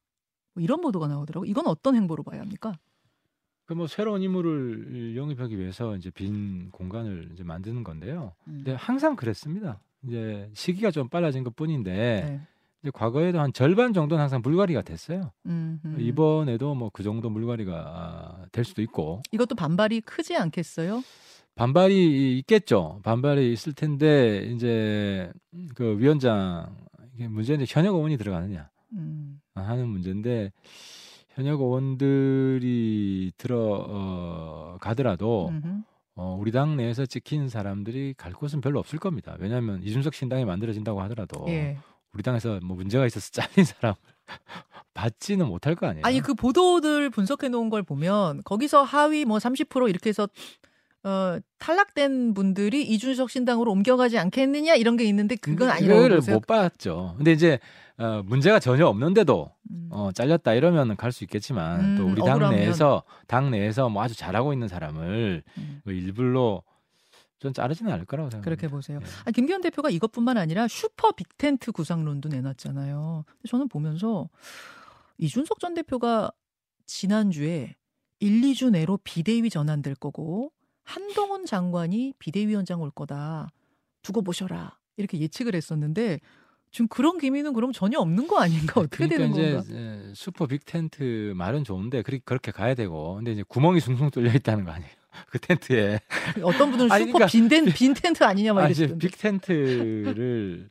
뭐 0.55 0.63
이런 0.63 0.81
보도가 0.81 1.09
나오더라고. 1.09 1.45
이건 1.47 1.67
어떤 1.67 1.97
행보로 1.97 2.23
봐야 2.23 2.41
합니까? 2.41 2.75
그 3.67 3.75
뭐 3.75 3.87
새로운 3.87 4.23
인물을 4.23 5.15
영입하기 5.15 5.59
위해서 5.59 5.95
이제 5.97 6.11
빈 6.11 6.71
공간을 6.71 7.31
이제 7.35 7.45
만드는 7.45 7.85
건데요. 7.85 8.33
음. 8.47 8.63
근데 8.65 8.73
항상 8.73 9.15
그랬습니다. 9.15 9.79
이제 10.07 10.49
시기가 10.55 10.91
좀 10.91 11.09
빨라진 11.09 11.45
것 11.45 11.55
뿐인데 11.55 11.93
네. 11.93 12.41
이제 12.83 12.91
과거에도 12.93 13.41
한 13.41 13.53
절반 13.53 13.93
정도는 13.93 14.21
항상 14.23 14.41
물갈이가 14.43 14.83
됐어요. 14.83 15.33
음, 15.47 15.81
음. 15.85 15.97
이번에도 15.99 16.75
뭐 16.75 16.91
그 16.93 17.03
정도 17.03 17.29
물갈이가 17.31 17.73
아, 17.75 18.47
될 18.53 18.65
수도 18.65 18.83
있고 18.83 19.21
이것도 19.33 19.55
반발이 19.55 20.01
크지 20.03 20.37
않겠어요? 20.37 21.03
반발이 21.55 22.39
있겠죠. 22.39 23.01
반발이 23.03 23.53
있을 23.53 23.73
텐데 23.73 24.45
이제 24.55 25.31
그 25.75 25.99
위원장 25.99 26.77
문제는 27.19 27.67
현역 27.69 27.95
의원이 27.97 28.17
들어가느냐 28.17 28.71
음. 28.93 29.41
하는 29.55 29.89
문제인데 29.89 30.53
현역 31.31 31.61
의원들이 31.61 33.33
들어 33.37 33.85
어, 33.89 34.77
가더라도. 34.81 35.51
어, 36.21 36.37
우리 36.37 36.51
당 36.51 36.77
내에서 36.77 37.07
찍힌 37.07 37.49
사람들이 37.49 38.13
갈 38.17 38.33
곳은 38.33 38.61
별로 38.61 38.81
없을 38.81 38.99
겁니다. 38.99 39.37
왜냐하면 39.39 39.81
이준석 39.85 40.15
신당이 40.15 40.45
만들어진다고 40.47 41.01
하더라도 41.03 41.45
예. 41.47 41.79
우리 42.15 42.23
당에서 42.23 42.61
뭐 42.62 42.77
문제가 42.77 43.07
있어서 43.07 43.31
잘린 43.33 43.65
사람 43.65 43.95
받지는 44.95 45.47
못할 45.47 45.75
거 45.75 45.87
아니에요. 45.87 46.05
아니 46.05 46.21
그 46.21 46.35
보도들 46.35 47.11
분석해 47.11 47.49
놓은 47.49 47.71
걸 47.71 47.83
보면 47.83 48.43
거기서 48.45 48.83
하위 48.83 49.25
뭐 49.25 49.38
30% 49.38 49.88
이렇게 49.88 50.09
해서 50.11 50.29
어 51.05 51.38
탈락된 51.59 52.35
분들이 52.35 52.83
이준석 52.83 53.31
신당으로 53.31 53.71
옮겨가지 53.71 54.19
않겠느냐 54.19 54.75
이런 54.75 54.97
게 54.97 55.05
있는데 55.05 55.37
그건 55.37 55.71
아니라고 55.71 56.09
보세요. 56.09 56.35
못 56.37 56.47
봤죠. 56.47 57.15
근데 57.17 57.31
이제 57.33 57.61
어, 57.99 58.23
문제가 58.27 58.59
전혀 58.59 58.87
없는데도 58.87 59.50
음. 59.71 59.88
어, 59.91 60.11
잘렸다 60.12 60.55
이러면 60.55 60.97
갈 60.97 61.12
수 61.12 61.23
있겠지만 61.25 61.97
또 61.97 62.05
음, 62.05 62.12
우리 62.12 62.21
당 62.23 62.33
억울하면. 62.37 62.59
내에서 62.59 63.03
당 63.29 63.50
내에서 63.50 63.88
뭐 63.88 64.03
아주 64.03 64.15
잘하고 64.17 64.53
있는 64.53 64.67
사람을 64.69 65.43
음. 65.57 65.81
뭐 65.85 65.93
일부러 65.93 66.62
좀 67.38 67.52
자르지는 67.52 67.92
않을 67.92 68.04
거라고 68.04 68.30
생각합니다. 68.30 68.45
그렇게 68.45 68.68
보세요. 68.68 68.99
예. 69.02 69.07
아, 69.25 69.30
김기현 69.30 69.61
대표가 69.61 69.90
이것뿐만 69.90 70.37
아니라 70.37 70.66
슈퍼 70.68 71.12
빅텐트 71.12 71.73
구상론도 71.73 72.28
내놨잖아요. 72.28 73.25
저는 73.49 73.68
보면서 73.68 74.28
이준석 75.18 75.61
전 75.61 75.75
대표가 75.75 76.30
지난주에 76.87 77.75
1, 78.21 78.40
2주 78.40 78.71
내로 78.71 78.99
비대위 79.04 79.50
전환될 79.50 79.95
거고 79.97 80.52
한동훈 80.83 81.45
장관이 81.47 82.14
비대위원장 82.18 82.80
올 82.83 82.90
거다. 82.90 83.49
두고 84.02 84.23
보셔라. 84.23 84.78
이렇게 84.97 85.18
예측을 85.21 85.54
했었는데 85.54 86.18
지금 86.73 86.88
그런 86.88 87.18
기미는 87.18 87.52
그럼 87.52 87.73
전혀 87.73 87.99
없는 87.99 88.26
거 88.26 88.38
아닌가? 88.40 88.80
어떻게 88.80 89.07
그러니까 89.07 89.16
되는 89.18 89.30
이제 89.30 89.52
건가? 89.54 89.75
에, 90.09 90.12
슈퍼 90.14 90.47
빅텐트 90.47 91.35
말은 91.37 91.64
좋은데 91.64 92.02
그렇게 92.02 92.50
가야 92.50 92.75
되고 92.75 93.14
근데 93.14 93.33
이제 93.33 93.45
구멍이 93.47 93.80
숭숭 93.80 94.11
뚫려 94.11 94.33
있다는 94.35 94.64
거 94.64 94.73
아니에요? 94.73 94.90
그 95.31 95.38
텐트에 95.38 96.00
어떤 96.43 96.71
분들은 96.71 96.88
슈퍼 96.88 97.12
그러니까 97.12 97.27
빈텐, 97.27 97.65
빈 97.67 97.95
텐트 97.95 98.25
아니냐 98.25 98.53
막 98.53 98.65
아, 98.65 98.69
이제 98.69 98.85
이러시던데. 98.85 99.09
빅텐트를 99.09 100.71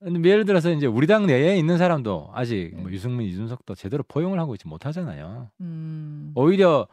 근데 0.00 0.28
예를 0.30 0.44
들어서 0.44 0.70
이제 0.70 0.86
우리 0.86 1.06
당 1.08 1.26
내에 1.26 1.58
있는 1.58 1.76
사람도 1.76 2.30
아직 2.32 2.70
뭐 2.74 2.88
네. 2.88 2.94
유승민, 2.94 3.26
이준석도 3.28 3.74
제대로 3.74 4.04
포용을 4.06 4.38
하고 4.38 4.54
있지 4.54 4.68
못하잖아요. 4.68 5.50
음. 5.60 6.30
오히려 6.36 6.86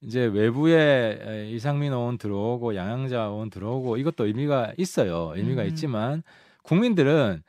이제 0.00 0.24
외부에 0.26 1.18
에, 1.20 1.50
이상민 1.50 1.92
의원 1.92 2.18
들어오고 2.18 2.76
양향자 2.76 3.20
의원 3.20 3.50
들어오고 3.50 3.96
이것도 3.96 4.26
의미가 4.26 4.74
있어요. 4.76 5.32
의미가 5.34 5.62
음. 5.62 5.68
있지만 5.68 6.22
국민들은 6.62 7.42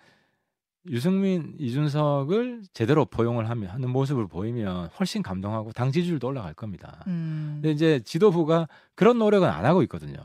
유승민, 0.90 1.56
이준석을 1.60 2.64
제대로 2.74 3.06
포용을 3.06 3.50
하면 3.50 3.70
하는 3.70 3.90
모습을 3.90 4.28
보이면 4.28 4.90
훨씬 5.00 5.24
감동하고 5.24 5.72
당 5.72 5.92
지지율도 5.92 6.28
올라갈 6.28 6.54
겁니다. 6.54 7.04
음. 7.08 7.60
근데 7.62 7.72
이제 7.72 8.02
지도부가 8.04 8.68
그런 8.96 9.18
노력은 9.20 9.48
안 9.48 9.66
하고 9.66 9.82
있거든요. 9.84 10.18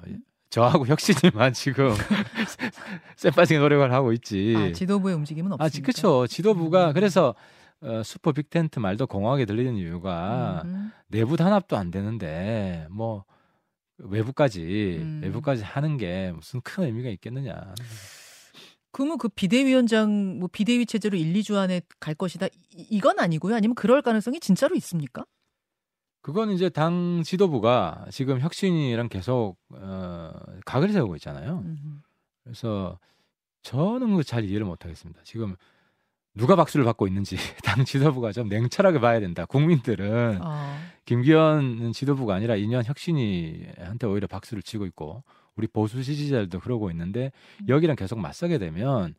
저하고 0.51 0.87
혁신이만 0.89 1.53
지금 1.53 1.91
쎄빠지게 3.17 3.59
노력을 3.61 3.93
하고 3.93 4.13
있지. 4.13 4.55
아, 4.57 4.73
지도부의 4.73 5.15
움직임은 5.15 5.53
없습니다. 5.53 5.65
아, 5.65 5.69
지- 5.69 5.81
그쵸. 5.83 6.27
지도부가 6.27 6.89
음. 6.89 6.93
그래서 6.95 7.35
어, 7.81 8.03
슈퍼 8.05 8.33
빅텐트 8.33 8.81
말도 8.81 9.07
공허하게 9.07 9.45
들리는 9.45 9.77
이유가 9.77 10.63
음. 10.65 10.91
내부 11.07 11.37
단합도 11.37 11.77
안 11.77 11.93
되는데 11.93 12.87
뭐 12.91 13.25
외부까지 13.99 14.99
음. 15.01 15.21
외부까지 15.23 15.63
하는 15.63 15.97
게 15.97 16.33
무슨 16.35 16.61
큰 16.63 16.85
의미가 16.85 17.09
있겠느냐. 17.11 17.75
그러면 18.99 19.17
그 19.17 19.29
비대위원장 19.29 20.41
뭐 20.41 20.49
비대위 20.51 20.85
체제로 20.85 21.17
1, 21.17 21.33
2주 21.35 21.55
안에 21.55 21.83
갈 22.01 22.17
것이다. 22.17 22.47
이- 22.47 22.87
이건 22.91 23.21
아니고요. 23.21 23.55
아니면 23.55 23.77
그럴 23.77 24.03
가능성이 24.03 24.41
진짜로 24.41 24.75
있습니까? 24.75 25.25
그건 26.21 26.51
이제 26.51 26.69
당 26.69 27.23
지도부가 27.25 28.07
지금 28.11 28.41
혁신이랑 28.41 29.09
계속 29.09 29.57
어, 29.71 30.33
각을 30.67 30.89
세우고 30.89 31.15
있잖아요. 31.17 31.63
음. 31.65 32.03
그래서 32.43 32.99
저는 33.63 34.09
그거 34.11 34.25
잘 34.25 34.45
이해를 34.45 34.67
못 34.67 34.85
하겠습니다. 34.85 35.21
지금 35.23 35.55
누가 36.35 36.57
박수를 36.57 36.85
받고 36.85 37.07
있는지 37.07 37.37
당 37.65 37.85
지도부가 37.85 38.33
좀 38.33 38.49
냉철하게 38.49 38.99
봐야 38.99 39.21
된다. 39.21 39.45
국민들은 39.47 40.41
아, 40.43 40.77
김기현 41.05 41.93
지도부가 41.93 42.35
아니라 42.35 42.57
이년 42.57 42.85
혁신이한테 42.85 44.09
오히려 44.09 44.27
박수를 44.27 44.65
치고 44.65 44.87
있고 44.87 45.23
우리 45.59 45.67
보수 45.67 46.03
지지자들도 46.03 46.61
그러고 46.61 46.91
있는데 46.93 47.33
음. 47.61 47.69
여기랑 47.69 47.97
계속 47.97 48.19
맞서게 48.19 48.59
되면 48.59 49.15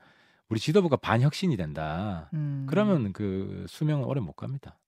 우리 0.48 0.60
지도부가 0.60 0.96
반혁신이 0.96 1.58
된다. 1.58 2.30
음. 2.34 2.66
그러면 2.68 3.14
그 3.14 3.66
수명은 3.68 4.06
오래 4.06 4.22
못 4.22 4.34
갑니다. 4.34 4.80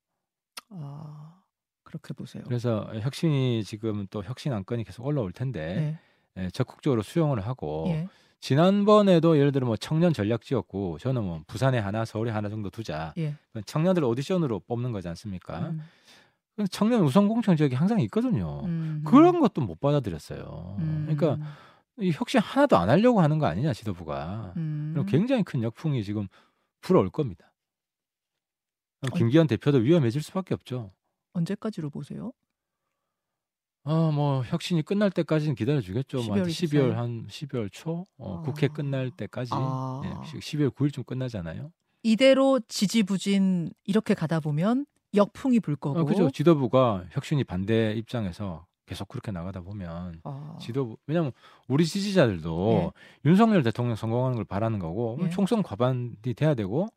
아, 0.70 1.42
그렇게 1.84 2.14
보세요. 2.14 2.44
그래서 2.48 2.90
혁신이 3.02 3.64
지금 3.66 4.08
또 4.10 4.24
혁신 4.24 4.54
안건이 4.54 4.86
계속 4.86 5.06
올라올 5.06 5.34
텐데 5.34 6.00
네. 6.36 6.44
예, 6.44 6.50
적극적으로 6.50 7.02
수용을 7.02 7.42
하고 7.42 7.86
예. 7.90 8.08
지난번에도 8.40 9.38
예를 9.38 9.52
들어 9.52 9.68
뭐 9.68 9.76
청년 9.76 10.14
전략지였고 10.14 10.98
저는 11.00 11.24
뭐 11.24 11.42
부산에 11.46 11.78
하나 11.78 12.06
서울에 12.06 12.32
하나 12.32 12.50
정도 12.50 12.70
두자 12.70 13.14
예. 13.18 13.36
청년들 13.66 14.06
오디션으로 14.06 14.62
뽑는 14.62 14.94
거지 14.94 15.10
않습니까? 15.10 15.60
음. 15.70 15.82
청년 16.70 17.02
우선 17.04 17.28
공천 17.28 17.56
지역이 17.56 17.76
항상 17.76 18.00
있거든요. 18.02 18.62
음. 18.66 19.04
그런 19.06 19.40
것도 19.40 19.62
못 19.62 19.80
받아들였어요. 19.80 20.76
음. 20.80 21.08
그러니까 21.10 21.44
이 22.00 22.12
혁신 22.12 22.40
하나도 22.40 22.78
안 22.78 22.90
하려고 22.90 23.22
하는 23.22 23.40
거 23.40 23.46
아니냐 23.46 23.74
지도부가. 23.74 24.54
음. 24.58 24.92
그럼 24.94 25.06
굉장히 25.06 25.44
큰 25.44 25.64
역풍이 25.64 26.04
지금 26.04 26.28
불어올 26.82 27.10
겁니다. 27.10 27.52
어. 29.02 29.08
김기현 29.16 29.48
대표도 29.48 29.80
위험해질 29.80 30.22
수밖에 30.22 30.54
없죠. 30.54 30.92
언제까지로 31.34 31.90
보세요? 31.90 32.34
아, 33.84 34.12
뭐 34.14 34.44
혁신이 34.44 34.84
끝날 34.84 35.10
때까지는 35.10 35.56
기다려 35.56 35.82
주겠죠. 35.82 36.18
뭐 36.24 36.36
12월 36.36 36.46
12월 36.48 36.92
한 36.92 37.26
12월 37.28 37.70
초 37.72 38.06
어, 38.18 38.38
아. 38.38 38.42
국회 38.42 38.68
끝날 38.68 39.10
때까지 39.10 39.52
아. 39.54 40.02
예, 40.06 40.40
12월 40.40 40.70
9일쯤 40.70 41.06
끝나잖아요. 41.06 41.72
이대로 42.04 42.60
지지부진 42.68 43.72
이렇게 43.86 44.14
가다 44.14 44.40
보면 44.40 44.86
역풍이 45.16 45.60
불 45.60 45.76
거고. 45.76 46.00
아, 46.00 46.04
그죠. 46.04 46.30
지도부가 46.32 47.04
혁신이 47.12 47.44
반대 47.44 47.94
입장에서 47.94 48.66
계속 48.86 49.08
그렇게 49.08 49.32
나가다 49.32 49.62
보면 49.62 50.20
아. 50.24 50.58
지도부 50.60 50.98
왜냐면 51.08 51.32
우리 51.68 51.86
지지자들도 51.86 52.92
윤석열 53.26 53.64
대통령 53.64 53.96
성공하는 53.96 54.36
걸 54.36 54.44
바라는 54.46 54.80
거고 54.80 55.18
예. 55.24 55.30
총선 55.30 55.64
과반이 55.64 56.12
돼야 56.36 56.56
되고 56.56 56.90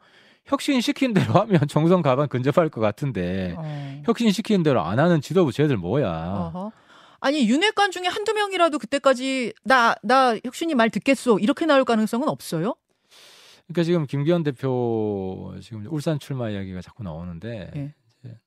혁신 0.44 0.80
시킨 0.80 1.14
대로 1.14 1.32
하면 1.40 1.60
총선 1.68 2.02
과반 2.02 2.28
근접할 2.28 2.68
것 2.68 2.80
같은데 2.80 3.54
어. 3.56 4.02
혁신 4.04 4.30
시키는 4.32 4.62
대로 4.64 4.80
안 4.82 4.98
하는 4.98 5.20
지도부 5.20 5.52
쟤들 5.52 5.76
뭐야? 5.76 6.50
어허. 6.52 6.72
아니 7.20 7.48
윤핵관 7.48 7.90
중에 7.92 8.06
한두 8.06 8.34
명이라도 8.34 8.78
그때까지 8.78 9.54
나 9.64 9.94
나 10.02 10.36
혁신이 10.44 10.74
말 10.74 10.90
듣겠소 10.90 11.38
이렇게 11.38 11.64
나올 11.64 11.84
가능성은 11.84 12.28
없어요? 12.28 12.74
그러니까 13.68 13.84
지금 13.84 14.06
김기현 14.06 14.42
대표 14.42 15.54
지금 15.62 15.86
울산 15.88 16.18
출마 16.18 16.50
이야기가 16.50 16.80
자꾸 16.82 17.02
나오는데 17.04 17.70
예. 17.76 17.94
이제 18.24 18.38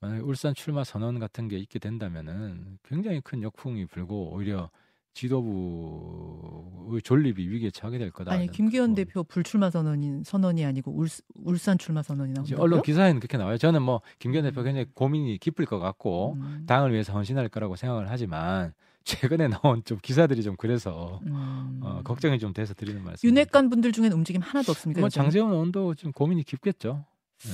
만약 0.00 0.26
울산 0.26 0.54
출마 0.54 0.84
선언 0.84 1.18
같은 1.18 1.48
게 1.48 1.58
있게 1.58 1.78
된다면은 1.78 2.78
굉장히 2.82 3.20
큰 3.20 3.42
역풍이 3.42 3.86
불고 3.86 4.32
오히려 4.32 4.70
지도부의 5.12 7.02
존립이 7.02 7.48
위기에 7.48 7.70
처하게 7.70 7.98
될 7.98 8.10
거다. 8.10 8.32
아니 8.32 8.46
김기현 8.50 8.90
뭐 8.90 8.94
대표 8.96 9.24
불출마 9.24 9.68
선언인 9.70 10.22
선언이 10.22 10.64
아니고 10.64 10.92
울, 10.92 11.08
울산 11.34 11.78
출마 11.78 12.02
선언이 12.02 12.32
나온다고요? 12.32 12.62
언론 12.62 12.80
기사에는 12.80 13.20
그렇게 13.20 13.36
나와요. 13.36 13.58
저는 13.58 13.82
뭐 13.82 14.00
김기현 14.20 14.44
음. 14.44 14.50
대표 14.50 14.62
굉장히 14.62 14.86
고민이 14.94 15.38
깊을 15.38 15.66
것 15.66 15.80
같고 15.80 16.34
음. 16.34 16.64
당을 16.66 16.92
위해서 16.92 17.12
헌신할 17.12 17.48
거라고 17.48 17.74
생각을 17.76 18.08
하지만 18.08 18.72
최근에 19.04 19.48
나온 19.48 19.82
좀 19.84 19.98
기사들이 20.00 20.42
좀 20.42 20.54
그래서 20.56 21.20
음. 21.26 21.80
어, 21.82 22.02
걱정이 22.04 22.38
좀 22.38 22.52
돼서 22.52 22.72
드리는 22.72 23.02
말씀. 23.02 23.28
윤핵관 23.28 23.68
분들 23.68 23.92
중에는 23.92 24.16
움직임 24.16 24.40
하나도 24.40 24.70
없습니까? 24.70 25.00
뭐? 25.00 25.08
장재원 25.08 25.50
의원도 25.52 25.96
좀 25.96 26.12
고민이 26.12 26.44
깊겠죠. 26.44 27.04
네. 27.42 27.50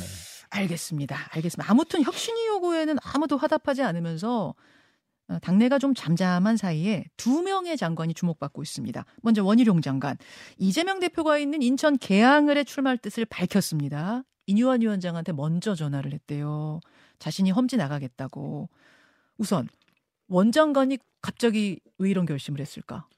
알겠습니다. 0.56 1.16
알겠습니다. 1.32 1.70
아무튼 1.70 2.02
혁신이 2.02 2.46
요구에는 2.46 2.96
아무도 3.02 3.36
화답하지 3.36 3.82
않으면서 3.82 4.54
어, 5.28 5.38
당내가 5.40 5.78
좀 5.78 5.92
잠잠한 5.94 6.56
사이에 6.56 7.04
두 7.16 7.42
명의 7.42 7.76
장관이 7.76 8.14
주목받고 8.14 8.62
있습니다. 8.62 9.04
먼저 9.22 9.44
원희룡 9.44 9.80
장관. 9.80 10.16
이재명 10.56 11.00
대표가 11.00 11.38
있는 11.38 11.62
인천 11.62 11.98
계양을에 11.98 12.64
출마할 12.64 12.98
뜻을 12.98 13.24
밝혔습니다. 13.24 14.22
이뉴환 14.46 14.80
위원장한테 14.82 15.32
먼저 15.32 15.74
전화를 15.74 16.12
했대요. 16.12 16.80
자신이 17.18 17.50
험지 17.50 17.76
나가겠다고. 17.76 18.68
우선 19.38 19.68
원 20.28 20.52
장관이 20.52 20.98
갑자기 21.20 21.80
왜 21.98 22.10
이런 22.10 22.24
결심을 22.26 22.60
했을까? 22.60 23.08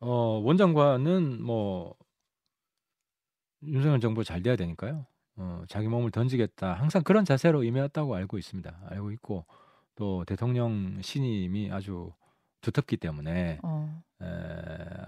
어, 0.00 0.40
원 0.42 0.56
장관은 0.56 1.42
뭐 1.42 1.94
윤석열 3.62 4.00
정부 4.00 4.24
잘 4.24 4.42
돼야 4.42 4.56
되니까요. 4.56 5.06
어, 5.36 5.62
자기 5.68 5.88
몸을 5.88 6.10
던지겠다. 6.10 6.74
항상 6.74 7.02
그런 7.02 7.24
자세로 7.24 7.64
임해왔다고 7.64 8.14
알고 8.14 8.38
있습니다. 8.38 8.80
알고 8.90 9.10
있고 9.12 9.46
또 9.94 10.24
대통령 10.24 11.00
신임이 11.02 11.70
아주 11.72 12.12
두텁기 12.60 12.96
때문에 12.98 13.58
어, 13.62 14.02
에, 14.22 14.26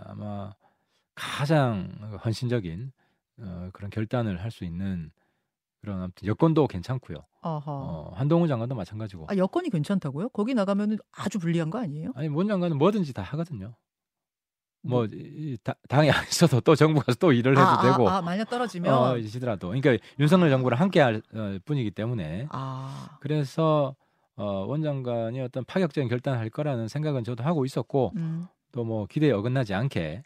아마 0.07 0.55
가장 1.15 1.91
헌신적인 2.25 2.93
어, 3.39 3.71
그런 3.73 3.91
결단을 3.91 4.41
할 4.43 4.51
수 4.51 4.65
있는 4.65 5.11
그런 5.81 6.01
아무튼 6.01 6.27
여건도 6.27 6.67
괜찮고요. 6.67 7.19
어, 7.67 8.13
한동훈 8.15 8.49
장관도 8.49 8.75
마찬가지고. 8.75 9.27
아, 9.29 9.37
여건이 9.37 9.69
괜찮다고요? 9.69 10.31
거기 10.31 10.55
나가면 10.55 10.97
아주 11.13 11.39
불리한 11.39 11.69
거 11.69 11.79
아니에요? 11.79 12.13
아니 12.15 12.29
원 12.29 12.49
장관은 12.49 12.79
뭐든지 12.79 13.13
다 13.13 13.23
하거든요. 13.23 13.75
뭐 14.87 15.07
이, 15.07 15.57
다- 15.63 15.75
당이 15.89 16.11
안 16.11 16.23
있어도 16.25 16.61
또 16.61 16.75
정부가 16.75 17.13
또 17.19 17.33
일을 17.33 17.53
해도 17.53 17.67
아, 17.67 17.83
되고. 17.83 18.09
아, 18.09 18.19
아, 18.19 18.23
만약 18.23 18.49
떨어지면? 18.51 18.93
어, 18.93 19.17
이시더라도. 19.17 19.69
그러니까 19.69 19.97
윤석열 20.19 20.51
정부랑 20.51 20.79
함께 20.81 21.01
할 21.01 21.23
어, 21.35 21.57
뿐이기 21.65 21.91
때문에. 21.91 22.49
아, 22.51 23.17
그래서 23.21 23.95
어, 24.37 24.65
원 24.69 24.83
장관이 24.83 25.41
어떤 25.41 25.65
파격적인 25.65 26.09
결단을 26.09 26.39
할 26.39 26.51
거라는 26.51 26.89
생각은 26.89 27.25
저도 27.25 27.45
하고 27.45 27.65
있었고 27.65 28.13
음, 28.17 28.47
또뭐 28.73 29.07
기대에 29.07 29.31
어긋나지 29.33 29.73
않게 29.75 30.23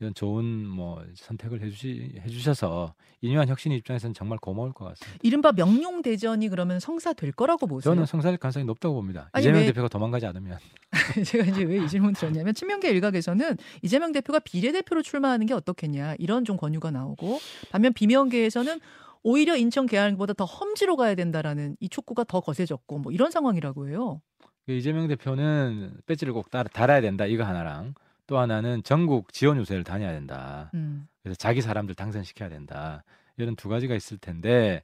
이런 0.00 0.14
좋은 0.14 0.44
뭐 0.64 1.02
선택을 1.16 1.60
해주시 1.60 2.20
해주셔서 2.20 2.94
인유한 3.20 3.48
혁신 3.48 3.72
입장에서는 3.72 4.14
정말 4.14 4.38
고마울 4.38 4.72
것 4.72 4.84
같습니다. 4.84 5.18
이른바 5.22 5.50
명용 5.52 6.02
대전이 6.02 6.48
그러면 6.50 6.78
성사될 6.78 7.32
거라고 7.32 7.66
보세요. 7.66 7.92
저는 7.94 8.06
성사될 8.06 8.38
가능성이 8.38 8.64
높다고 8.64 8.94
봅니다. 8.94 9.28
아니, 9.32 9.42
이재명 9.42 9.60
왜- 9.62 9.66
대표가 9.66 9.88
도망가지 9.88 10.24
않으면 10.26 10.58
제가 11.26 11.44
이제 11.44 11.64
왜 11.64 11.78
이 11.82 11.88
질문 11.88 12.12
드렸냐면 12.12 12.54
친명계 12.54 12.90
일각에서는 12.90 13.56
이재명 13.82 14.12
대표가 14.12 14.38
비례대표로 14.38 15.02
출마하는 15.02 15.46
게 15.46 15.54
어떻겠냐 15.54 16.14
이런 16.18 16.44
좀 16.44 16.56
권유가 16.56 16.90
나오고 16.92 17.40
반면 17.72 17.92
비명계에서는 17.92 18.78
오히려 19.24 19.56
인천 19.56 19.86
계양보다 19.86 20.32
더 20.34 20.44
험지로 20.44 20.96
가야 20.96 21.16
된다라는 21.16 21.76
이 21.80 21.88
촉구가 21.88 22.22
더 22.24 22.40
거세졌고 22.40 22.98
뭐 23.00 23.10
이런 23.10 23.32
상황이라고 23.32 23.88
해요. 23.88 24.20
그 24.64 24.72
이재명 24.72 25.08
대표는 25.08 25.92
배지를 26.06 26.32
꼭 26.32 26.50
달아야 26.50 27.00
된다 27.00 27.26
이거 27.26 27.42
하나랑 27.42 27.94
또 28.28 28.38
하나는 28.38 28.82
전국 28.84 29.32
지원 29.32 29.56
유세를 29.58 29.82
다녀야 29.82 30.12
된다. 30.12 30.70
음. 30.74 31.08
그래서 31.22 31.36
자기 31.36 31.62
사람들 31.62 31.94
당선시켜야 31.96 32.48
된다. 32.50 33.02
이런 33.38 33.56
두 33.56 33.68
가지가 33.70 33.94
있을 33.96 34.18
텐데 34.18 34.82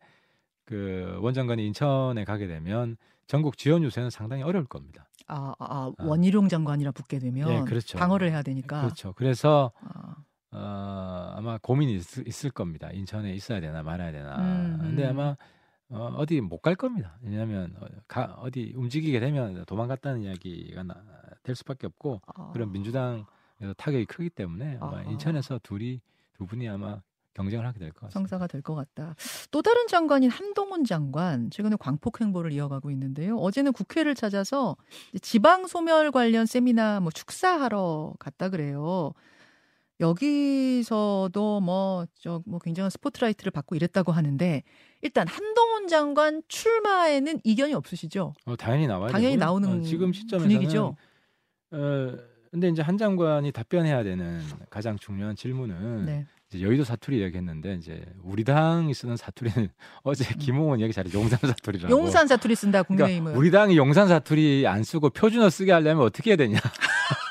그 0.65 1.19
원장관이 1.21 1.65
인천에 1.67 2.25
가게 2.25 2.47
되면 2.47 2.97
전국 3.27 3.59
지원 3.59 3.83
유세는 3.85 4.09
상당히 4.11 4.43
어려울 4.43 4.65
겁니다. 4.65 5.07
아, 5.27 5.55
아, 5.59 5.65
아, 5.65 5.93
아. 5.97 6.05
원희룡 6.05 6.49
장관이랑 6.49 6.95
붙게 6.95 7.19
되면 7.19 7.51
예, 7.51 7.61
그렇죠. 7.69 7.99
방어를 7.99 8.31
해야 8.31 8.43
되니까. 8.43 8.81
그렇죠. 8.81 9.13
그래서 9.13 9.73
아, 9.83 10.17
어, 10.53 11.35
아마 11.37 11.59
고민이 11.59 11.97
있, 11.97 12.27
있을 12.27 12.51
겁니다. 12.51 12.89
인천에 12.93 13.33
있어야 13.35 13.61
되나 13.61 13.83
말아야 13.83 14.11
되나. 14.11 14.37
음, 14.39 14.79
근데 14.81 15.05
음. 15.05 15.11
아마 15.11 15.37
어, 15.91 16.15
어디 16.17 16.41
못 16.41 16.63
갈 16.63 16.75
겁니다. 16.77 17.19
왜냐하면 17.23 17.75
어, 17.79 17.87
가, 18.09 18.37
어디 18.39 18.73
움직이게 18.75 19.21
되면 19.21 19.65
도망갔다는 19.67 20.23
이야기가 20.23 20.83
나, 20.83 20.95
될 21.45 21.55
수밖에 21.55 21.87
없고 21.87 22.21
아. 22.35 22.51
그런 22.53 22.73
민주당에서 22.73 23.25
타격이 23.77 24.07
크기 24.07 24.29
때문에 24.31 24.79
아마. 24.81 25.03
인천에서 25.05 25.61
둘이 25.63 26.01
두 26.37 26.47
분이 26.47 26.69
아마 26.69 27.01
경쟁을 27.35 27.67
하게 27.67 27.79
될 27.81 27.91
것 27.91 28.01
같습니다. 28.07 28.13
성사가 28.19 28.47
될 28.49 28.63
것 28.63 28.75
같다. 28.75 29.15
또 29.51 29.61
다른 29.63 29.87
장관인 29.89 30.31
한동훈 30.31 30.85
장관 30.85 31.51
최근에 31.51 31.77
광폭 31.79 32.21
행보를 32.21 32.53
이어가고 32.53 32.91
있는데요. 32.93 33.37
어제는 33.39 33.73
국회를 33.73 34.15
찾아서 34.15 34.77
지방 35.21 35.67
소멸 35.67 36.11
관련 36.13 36.47
세미나 36.47 37.01
뭐 37.01 37.11
축사하러 37.13 38.15
갔다 38.19 38.49
그래요. 38.49 39.13
여기서도 40.01 41.61
뭐 41.61 42.07
저뭐 42.21 42.59
굉장한 42.63 42.91
스포트라이트를 42.91 43.51
받고 43.53 43.75
이랬다고 43.77 44.13
하는데 44.13 44.63
일단 45.03 45.27
한동훈 45.29 45.87
장관 45.89 46.43
출마에는 46.49 47.41
이견이 47.45 47.75
없으시죠? 47.75 48.33
어, 48.47 48.57
당연히 48.57 48.87
나와야 48.87 49.11
당연히 49.13 49.33
되고요. 49.35 49.45
나오는 49.45 49.81
어, 49.81 49.83
지금 49.83 50.13
시점에서는 50.13 50.53
분위기죠. 50.55 50.97
어, 51.75 52.17
근데 52.51 52.69
이제 52.69 52.83
한 52.83 52.97
장관이 52.97 53.51
답변해야 53.51 54.05
되는 54.05 54.41
가장 54.71 54.97
중요한 54.97 55.35
질문은 55.35 56.07
네. 56.07 56.27
이제 56.49 56.65
여의도 56.65 56.85
사투리 56.85 57.21
얘기했는데 57.21 57.75
이제 57.75 58.05
우리 58.23 58.45
당이 58.45 58.95
쓰는 58.95 59.17
사투리는 59.17 59.69
어제 60.05 60.25
김홍원 60.39 60.81
얘기 60.81 60.93
잘해 60.93 61.11
용산 61.13 61.39
사투리라고. 61.41 61.93
음. 61.93 61.99
용산 61.99 62.29
사투리 62.29 62.55
쓴다 62.55 62.85
국민의힘은. 62.85 63.33
그러니까 63.33 63.39
우리 63.41 63.51
당이 63.51 63.77
용산 63.77 64.07
사투리 64.07 64.67
안 64.69 64.85
쓰고 64.85 65.11
표준어 65.11 65.51
쓰게 65.51 65.73
하려면 65.73 66.05
어떻게 66.05 66.31
해야 66.31 66.37
되냐? 66.37 66.61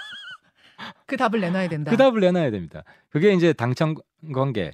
그 1.05 1.15
답을 1.15 1.39
내놔야 1.39 1.69
된다. 1.69 1.91
그 1.91 1.95
답을 1.95 2.19
내놔야 2.19 2.51
됩니다. 2.51 2.83
그게 3.09 3.33
이제 3.33 3.53
당청 3.53 3.95
관계. 4.33 4.71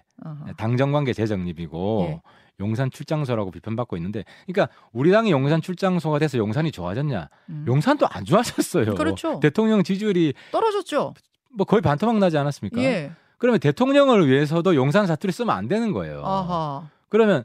당정 0.57 0.91
관계 0.91 1.13
재정립이고 1.13 2.07
예. 2.09 2.21
용산 2.59 2.91
출장소라고 2.91 3.51
비판받고 3.51 3.97
있는데, 3.97 4.25
그러니까 4.45 4.73
우리 4.91 5.11
당이 5.11 5.31
용산 5.31 5.61
출장소가 5.61 6.19
돼서 6.19 6.37
용산이 6.37 6.71
좋아졌냐? 6.71 7.29
음. 7.49 7.65
용산도 7.67 8.07
안 8.09 8.25
좋아졌어요. 8.25 8.95
그렇죠. 8.95 9.39
대통령 9.39 9.83
지지율이 9.83 10.33
떨어졌죠. 10.51 11.13
뭐 11.55 11.65
거의 11.65 11.81
반토막 11.81 12.17
나지 12.17 12.37
않았습니까? 12.37 12.81
예. 12.81 13.11
그러면 13.37 13.59
대통령을 13.59 14.27
위해서도 14.27 14.75
용산 14.75 15.07
사투리 15.07 15.31
쓰면 15.31 15.55
안 15.55 15.67
되는 15.67 15.91
거예요. 15.93 16.23
아하. 16.25 16.89
그러면 17.07 17.43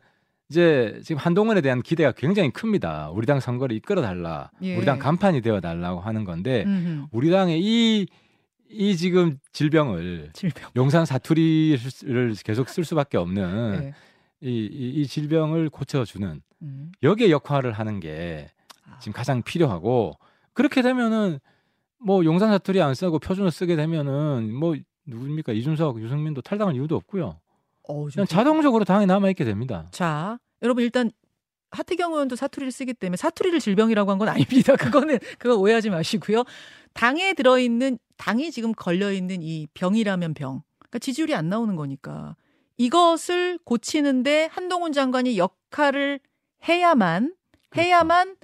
이제 0.50 1.00
지금 1.02 1.18
한동훈에 1.20 1.60
대한 1.60 1.80
기대가 1.80 2.12
굉장히 2.12 2.50
큽니다. 2.50 3.10
우리 3.10 3.26
당 3.26 3.40
선거를 3.40 3.74
이끌어 3.76 4.02
달라. 4.02 4.50
예. 4.62 4.76
우리 4.76 4.84
당 4.84 4.98
간판이 4.98 5.40
되어 5.40 5.60
달라고 5.60 6.00
하는 6.00 6.24
건데 6.24 6.64
음흠. 6.66 7.06
우리 7.12 7.30
당의 7.30 7.60
이, 7.62 8.06
이 8.68 8.96
지금 8.96 9.38
질병을 9.52 10.30
질병. 10.32 10.70
용산 10.76 11.06
사투리를 11.06 12.34
계속 12.44 12.68
쓸 12.68 12.84
수밖에 12.84 13.16
없는 13.16 13.80
예. 13.84 13.94
이, 14.40 14.48
이, 14.48 15.00
이 15.00 15.06
질병을 15.06 15.70
고쳐주는 15.70 16.42
음. 16.62 16.92
여기에 17.02 17.30
역할을 17.30 17.72
하는 17.72 18.00
게 18.00 18.50
지금 19.00 19.12
가장 19.12 19.42
필요하고 19.42 20.14
그렇게 20.52 20.82
되면은 20.82 21.38
뭐 21.98 22.24
용산 22.24 22.50
사투리 22.50 22.80
안 22.82 22.94
쓰고 22.94 23.18
표준어 23.18 23.50
쓰게 23.50 23.76
되면은 23.76 24.52
뭐 24.54 24.76
누굽니까 25.06 25.52
이준석, 25.52 26.00
유승민도 26.00 26.42
탈당할 26.42 26.74
이유도 26.74 26.96
없고요. 26.96 27.40
어, 27.88 27.94
그냥 27.94 28.10
좀 28.10 28.26
자동적으로 28.26 28.84
당에 28.84 29.06
남아 29.06 29.28
있게 29.30 29.44
됩니다. 29.44 29.88
자, 29.90 30.38
여러분 30.62 30.82
일단 30.84 31.10
하태경 31.70 32.12
의원도 32.12 32.36
사투리를 32.36 32.70
쓰기 32.72 32.94
때문에 32.94 33.16
사투리를 33.16 33.58
질병이라고 33.60 34.10
한 34.10 34.18
건 34.18 34.28
아닙니다. 34.28 34.76
그거는 34.76 35.18
그거 35.38 35.56
오해하지 35.56 35.90
마시고요. 35.90 36.44
당에 36.92 37.34
들어 37.34 37.58
있는 37.58 37.98
당이 38.16 38.50
지금 38.52 38.72
걸려 38.72 39.10
있는 39.12 39.42
이 39.42 39.66
병이라면 39.74 40.34
병. 40.34 40.62
그러니까 40.78 40.98
지지율이 41.00 41.34
안 41.34 41.48
나오는 41.48 41.74
거니까 41.74 42.36
이것을 42.76 43.58
고치는데 43.64 44.48
한동훈 44.52 44.92
장관이 44.92 45.38
역할을 45.38 46.20
해야만 46.68 47.34
그렇죠. 47.70 47.86
해야만 47.88 48.36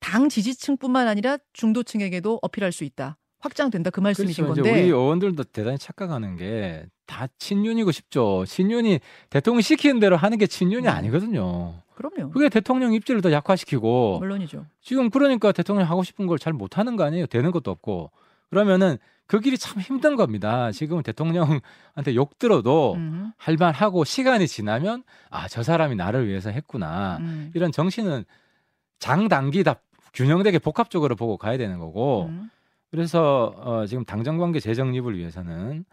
당 0.00 0.28
지지층뿐만 0.28 1.08
아니라 1.08 1.38
중도층에게도 1.52 2.40
어필할 2.42 2.72
수 2.72 2.84
있다. 2.84 3.16
확장된다 3.40 3.90
그 3.90 4.00
말씀이신 4.00 4.44
그렇죠. 4.44 4.62
건데. 4.62 4.80
우리 4.80 4.88
의원들도 4.88 5.44
대단히 5.44 5.78
착각하는 5.78 6.36
게 6.36 6.86
다 7.06 7.28
친윤이고 7.38 7.92
싶죠. 7.92 8.44
친윤이 8.46 9.00
대통령 9.30 9.60
시키는 9.60 10.00
대로 10.00 10.16
하는 10.16 10.38
게 10.38 10.46
친윤이 10.46 10.86
음. 10.86 10.90
아니거든요. 10.90 11.82
그럼요. 11.94 12.30
그게 12.30 12.48
대통령 12.48 12.92
입지를 12.94 13.20
더 13.20 13.30
약화시키고 13.30 14.18
물론이죠. 14.20 14.66
지금 14.80 15.10
그러니까 15.10 15.52
대통령 15.52 15.88
하고 15.88 16.02
싶은 16.02 16.26
걸 16.26 16.38
잘 16.38 16.52
못하는 16.52 16.96
거 16.96 17.04
아니에요. 17.04 17.26
되는 17.26 17.50
것도 17.50 17.70
없고 17.70 18.10
그러면은 18.50 18.96
그 19.26 19.40
길이 19.40 19.56
참 19.56 19.80
힘든 19.80 20.16
겁니다. 20.16 20.70
지금 20.70 21.02
대통령한테 21.02 22.14
욕 22.14 22.38
들어도 22.38 22.94
음, 22.94 23.32
할만하고 23.38 24.04
시간이 24.04 24.46
지나면 24.46 25.02
아 25.30 25.48
저 25.48 25.62
사람이 25.62 25.96
나를 25.96 26.28
위해서 26.28 26.50
했구나 26.50 27.18
음, 27.20 27.50
이런 27.54 27.72
정신은 27.72 28.24
장단기 28.98 29.64
다 29.64 29.76
균형되게 30.12 30.58
복합적으로 30.58 31.16
보고 31.16 31.36
가야 31.36 31.56
되는 31.58 31.78
거고 31.78 32.26
음, 32.26 32.50
그래서 32.90 33.52
어, 33.56 33.86
지금 33.86 34.04
당정 34.04 34.38
관계 34.38 34.60
재정립을 34.60 35.16
위해서는 35.18 35.84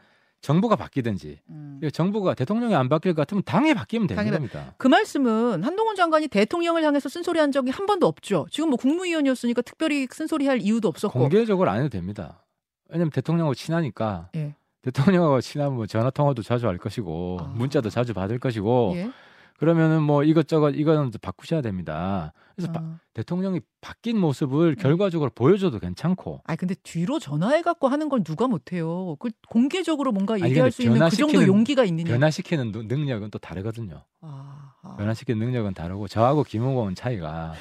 정부가 0.41 0.75
바뀌든지 0.75 1.39
음. 1.49 1.79
정부가 1.93 2.33
대통령이 2.33 2.73
안 2.75 2.89
바뀔 2.89 3.13
것 3.13 3.21
같으면 3.21 3.43
당이 3.43 3.73
바뀌면 3.75 4.07
되는 4.07 4.23
바- 4.23 4.31
겁니다. 4.31 4.73
그 4.77 4.87
말씀은 4.87 5.63
한동훈 5.63 5.95
장관이 5.95 6.27
대통령을 6.27 6.83
향해서 6.83 7.09
쓴소리한 7.09 7.51
적이 7.51 7.69
한 7.71 7.85
번도 7.85 8.07
없죠. 8.07 8.47
지금 8.51 8.69
뭐 8.69 8.77
국무위원이었으니까 8.77 9.61
특별히 9.61 10.07
쓴소리할 10.11 10.61
이유도 10.61 10.87
없었고. 10.87 11.17
공개적으로 11.19 11.69
안 11.69 11.77
해도 11.79 11.89
됩니다. 11.89 12.43
왜냐면 12.91 13.09
대통령하고 13.11 13.55
친하니까 13.55 14.29
예. 14.35 14.53
대통령하고 14.81 15.41
친하면 15.41 15.75
뭐 15.75 15.85
전화 15.87 16.09
통화도 16.09 16.41
자주 16.43 16.67
할 16.67 16.77
것이고 16.77 17.37
아. 17.41 17.43
문자도 17.55 17.89
자주 17.89 18.13
받을 18.13 18.37
것이고 18.39 18.93
예. 18.95 19.09
그러면은 19.57 20.01
뭐 20.01 20.23
이것저것 20.23 20.71
이거는 20.71 21.11
바꾸셔야 21.21 21.61
됩니다. 21.61 22.33
그래서 22.55 22.71
바- 22.71 22.79
아. 22.81 22.99
대통령이 23.13 23.61
바뀐 23.79 24.17
모습을 24.19 24.75
결과적으로 24.75 25.29
보여줘도 25.33 25.77
괜찮고 25.79 26.41
아니 26.45 26.57
근데 26.57 26.73
뒤로 26.81 27.19
전화해 27.19 27.61
갖고 27.61 27.87
하는 27.87 28.09
걸 28.09 28.23
누가 28.23 28.47
못 28.47 28.73
해요. 28.73 29.15
그 29.19 29.29
공개적으로 29.47 30.11
뭔가 30.11 30.33
아니, 30.33 30.43
얘기할 30.45 30.71
근데 30.71 30.71
수 30.71 30.81
있는 30.81 31.07
그 31.09 31.15
정도 31.15 31.45
용기가 31.45 31.83
있느냐. 31.85 32.11
변화시키는 32.11 32.71
누- 32.71 32.83
능력은 32.83 33.29
또 33.29 33.37
다르거든요. 33.37 34.03
아, 34.21 34.73
아. 34.81 34.95
변화시키는 34.97 35.39
능력은 35.45 35.75
다르고 35.75 36.07
저하고 36.07 36.43
김웅공은 36.43 36.95
차이가 36.95 37.53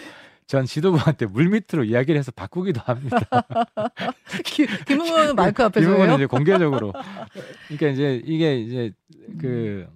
전 0.50 0.64
지도부한테 0.66 1.26
물밑으로 1.26 1.84
이야기를 1.84 2.18
해서 2.18 2.32
바꾸기도 2.32 2.80
합니다. 2.84 3.18
김- 4.44 4.66
김웅은 4.84 5.36
마이크 5.36 5.62
앞에서 5.62 5.88
김웅은. 5.88 6.16
이제 6.16 6.26
공개적으로 6.26 6.92
그러니까 7.68 7.86
이제 7.90 8.20
이게 8.24 8.58
이제 8.58 8.92
그, 9.40 9.86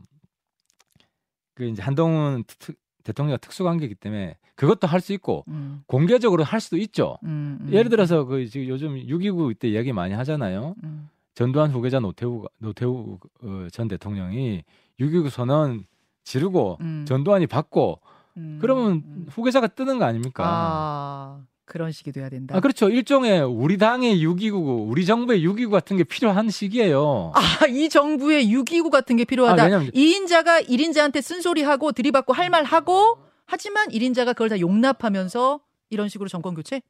그 1.55 1.65
이제 1.65 1.83
한동훈 1.83 2.45
특- 2.47 2.79
대통령 3.03 3.37
특수관계이기 3.41 3.97
때문에 3.97 4.37
그것도 4.55 4.87
할 4.87 5.01
수 5.01 5.13
있고 5.15 5.45
음, 5.49 5.83
공개적으로 5.89 6.45
할 6.45 6.61
수도 6.61 6.77
있죠. 6.77 7.19
음, 7.25 7.59
음. 7.63 7.73
예를 7.73 7.91
들어서 7.91 8.25
그 8.25 8.47
지금 8.47 8.69
요즘 8.69 8.95
6.29 8.95 9.59
때 9.59 9.69
이야기 9.69 9.93
많이 9.93 10.15
하잖아요. 10.15 10.77
음, 10.85 11.09
전두환 11.35 11.73
후계자 11.73 11.99
노태우 11.99 12.45
노태우 12.59 13.19
어, 13.43 13.67
전 13.73 13.89
대통령이 13.89 14.63
6.29 15.01 15.31
선언 15.31 15.85
지르고 16.23 16.79
음, 16.81 17.05
전두환이 17.09 17.49
받고 17.49 17.99
음, 18.37 18.59
그러면 18.61 18.93
음. 19.07 19.27
후계자가 19.31 19.69
뜨는 19.69 19.99
거 19.99 20.05
아닙니까? 20.05 20.43
아, 20.47 21.41
그런 21.65 21.93
식이 21.93 22.13
돼야 22.13 22.29
된다. 22.29 22.57
아, 22.57 22.61
그렇죠. 22.61 22.89
일종의 22.91 23.43
우리 23.43 23.79
당의 23.79 24.17
6.29, 24.25 24.89
우리 24.91 25.07
정부의 25.07 25.47
6.29 25.47 25.71
같은 25.71 25.97
게 25.97 26.05
필요한 26.05 26.51
시기예요. 26.51 27.33
아, 27.35 27.67
이 27.67 27.89
정부의 27.89 28.47
6.29 28.49 28.91
같은 28.91 29.17
게 29.17 29.25
필요하다. 29.25 29.63
아, 29.63 29.65
왜냐면- 29.67 29.91
2인자가 29.93 30.67
1인자한테 30.69 31.23
쓴소리하고 31.23 31.93
들이받고 31.93 32.33
할 32.33 32.51
말 32.51 32.65
하고 32.65 33.19
하지만 33.47 33.89
1인자가 33.89 34.29
그걸 34.29 34.49
다 34.49 34.59
용납하면서 34.61 35.61
이런 35.91 36.09
식으로 36.09 36.29
정권 36.29 36.55
교체? 36.55 36.83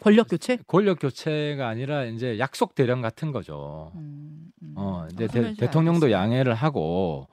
권력 0.00 0.28
교체? 0.28 0.58
권력 0.66 0.98
교체가 0.98 1.68
아니라 1.68 2.04
이제 2.04 2.38
약속 2.40 2.74
대령 2.74 3.02
같은 3.02 3.30
거죠. 3.30 3.92
음, 3.94 4.50
음. 4.62 4.74
어, 4.76 5.06
이제 5.12 5.24
아, 5.24 5.28
대, 5.28 5.40
말인지 5.72 6.10
양해를 6.10 6.54
하고 6.54 7.28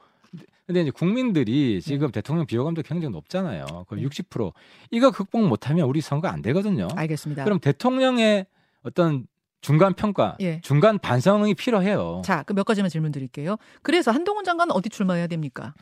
근데 0.69 0.81
이제 0.81 0.91
국민들이 0.91 1.81
지금 1.81 2.09
네. 2.09 2.11
대통령 2.11 2.45
비호감도 2.45 2.83
굉장히 2.83 3.11
높잖아요. 3.11 3.65
거의 3.87 4.03
네. 4.03 4.07
60% 4.07 4.53
이거 4.91 5.09
극복 5.09 5.41
못하면 5.47 5.87
우리 5.87 5.99
선거 5.99 6.27
안 6.27 6.43
되거든요. 6.43 6.87
알겠습니다. 6.95 7.43
그럼 7.43 7.59
대통령의 7.59 8.45
어떤 8.83 9.25
중간 9.61 9.95
평가, 9.95 10.37
예. 10.41 10.61
중간 10.61 10.99
반성이 10.99 11.55
필요해요. 11.55 12.21
자, 12.23 12.43
그 12.43 12.53
몇 12.53 12.65
가지만 12.65 12.87
질문 12.91 13.11
드릴게요. 13.11 13.57
그래서 13.81 14.11
한동훈 14.11 14.43
장관은 14.43 14.71
어디 14.75 14.89
출마해야 14.89 15.25
됩니까? 15.25 15.73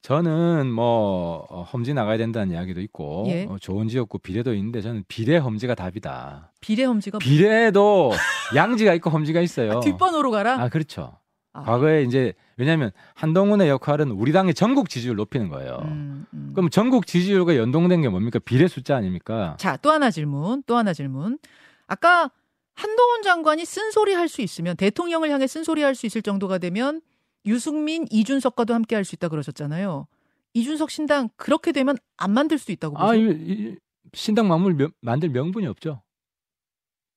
저는 0.00 0.72
뭐 0.72 1.46
어, 1.50 1.62
험지 1.64 1.92
나가야 1.92 2.16
된다는 2.16 2.54
이야기도 2.54 2.80
있고 2.80 3.24
예. 3.28 3.44
어, 3.50 3.58
좋은 3.60 3.86
지역구 3.88 4.18
비례도 4.18 4.54
있는데 4.54 4.80
저는 4.80 5.04
비례 5.08 5.36
험지가 5.36 5.74
답이다. 5.74 6.52
비례 6.62 6.84
험지가 6.84 7.18
비례도 7.18 8.12
양지가 8.56 8.94
있고 8.94 9.10
험지가 9.10 9.42
있어요. 9.42 9.80
뒷번호로 9.80 10.30
가라. 10.30 10.54
아 10.58 10.68
그렇죠. 10.70 11.18
아, 11.54 11.62
과거에 11.64 12.02
이제 12.02 12.32
왜냐하면 12.56 12.92
한동훈의 13.14 13.68
역할은 13.68 14.10
우리 14.10 14.32
당의 14.32 14.54
전국 14.54 14.88
지지율 14.88 15.16
높이는 15.16 15.48
거예요. 15.48 15.80
음, 15.84 16.26
음. 16.32 16.50
그럼 16.54 16.70
전국 16.70 17.06
지지율과 17.06 17.56
연동된 17.56 18.00
게 18.02 18.08
뭡니까? 18.08 18.38
비례 18.38 18.68
숫자 18.68 18.96
아닙니까? 18.96 19.56
자, 19.58 19.76
또 19.78 19.90
하나 19.90 20.10
질문. 20.10 20.62
또 20.66 20.76
하나 20.76 20.92
질문. 20.94 21.38
아까 21.86 22.30
한동훈 22.74 23.22
장관이 23.22 23.64
쓴소리 23.66 24.14
할 24.14 24.28
수 24.28 24.40
있으면 24.40 24.76
대통령을 24.76 25.28
향해 25.30 25.46
쓴소리 25.46 25.82
할 25.82 25.94
수 25.94 26.06
있을 26.06 26.22
정도가 26.22 26.56
되면 26.58 27.02
유승민, 27.44 28.06
이준석과도 28.10 28.72
함께 28.72 28.94
할 28.94 29.04
수 29.04 29.14
있다 29.14 29.28
그러셨잖아요. 29.28 30.06
이준석 30.54 30.90
신당 30.90 31.28
그렇게 31.36 31.72
되면 31.72 31.96
안 32.16 32.30
만들 32.32 32.58
수 32.58 32.72
있다고 32.72 32.96
보세요. 32.96 33.10
아, 33.10 33.14
이, 33.14 33.30
이 33.30 33.76
신당 34.14 34.48
만물 34.48 34.74
명- 34.74 34.92
만들 35.00 35.28
명분이 35.28 35.66
없죠. 35.66 36.02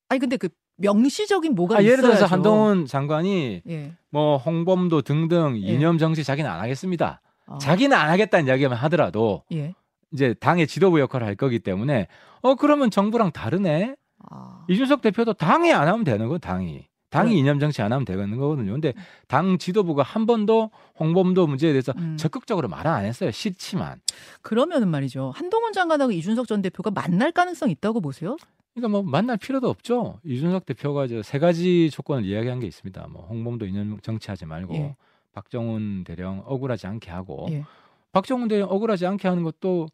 아니 0.09 0.19
근데 0.19 0.37
그 0.37 0.49
명시적인 0.77 1.55
뭐가 1.55 1.77
아, 1.77 1.83
예를 1.83 1.97
들어서 1.97 2.15
있어야죠. 2.15 2.33
한동훈 2.33 2.85
장관이 2.85 3.61
예. 3.67 3.93
뭐 4.09 4.37
홍범도 4.37 5.01
등등 5.03 5.57
예. 5.63 5.73
이념 5.73 5.97
정치 5.97 6.23
자기는 6.23 6.49
안 6.49 6.59
하겠습니다. 6.59 7.21
어, 7.47 7.57
자기는 7.57 7.95
안 7.95 8.09
하겠다는 8.09 8.47
이야기만 8.47 8.77
하더라도 8.77 9.43
예. 9.53 9.73
이제 10.11 10.33
당의 10.39 10.67
지도부 10.67 10.99
역할을 10.99 11.25
할 11.27 11.35
거기 11.35 11.59
때문에 11.59 12.07
어 12.41 12.55
그러면 12.55 12.91
정부랑 12.91 13.31
다르네. 13.31 13.95
아, 14.29 14.65
이준석 14.69 15.01
대표도 15.01 15.33
당이 15.33 15.71
안 15.73 15.87
하면 15.87 16.03
되는 16.03 16.27
거 16.27 16.37
당이. 16.37 16.87
당이 17.09 17.33
네. 17.33 17.39
이념 17.39 17.59
정치 17.59 17.81
안 17.81 17.93
하면 17.93 18.03
되는 18.03 18.35
거거든요. 18.37 18.73
근데 18.73 18.93
당 19.27 19.57
지도부가 19.57 20.03
한 20.03 20.25
번도 20.25 20.71
홍범도 20.99 21.47
문제에 21.47 21.71
대해서 21.71 21.93
음. 21.97 22.17
적극적으로 22.17 22.67
말을 22.67 22.91
안 22.91 23.05
했어요. 23.05 23.31
싫지만. 23.31 24.01
그러면은 24.41 24.89
말이죠. 24.89 25.31
한동훈 25.35 25.71
장관하고 25.71 26.11
이준석 26.11 26.47
전 26.47 26.61
대표가 26.61 26.91
만날 26.91 27.31
가능성 27.31 27.69
이 27.69 27.73
있다고 27.73 28.01
보세요? 28.01 28.35
그러니까 28.75 28.89
뭐 28.89 29.03
만날 29.09 29.37
필요도 29.37 29.69
없죠. 29.69 30.19
이준석 30.25 30.65
대표가 30.65 31.05
이제 31.05 31.21
세 31.23 31.39
가지 31.39 31.89
조건을 31.89 32.25
이야기한 32.25 32.59
게 32.59 32.67
있습니다. 32.67 33.07
뭐 33.09 33.25
홍범도 33.27 33.65
이념 33.65 33.99
정치하지 34.01 34.45
말고 34.45 34.75
예. 34.75 34.95
박정훈 35.33 36.03
대령 36.03 36.43
억울하지 36.45 36.85
않게 36.87 37.09
하고 37.09 37.47
예. 37.51 37.63
박정훈 38.11 38.49
대령 38.49 38.69
억울하지 38.69 39.05
않게 39.07 39.27
하는 39.27 39.43
것도 39.43 39.87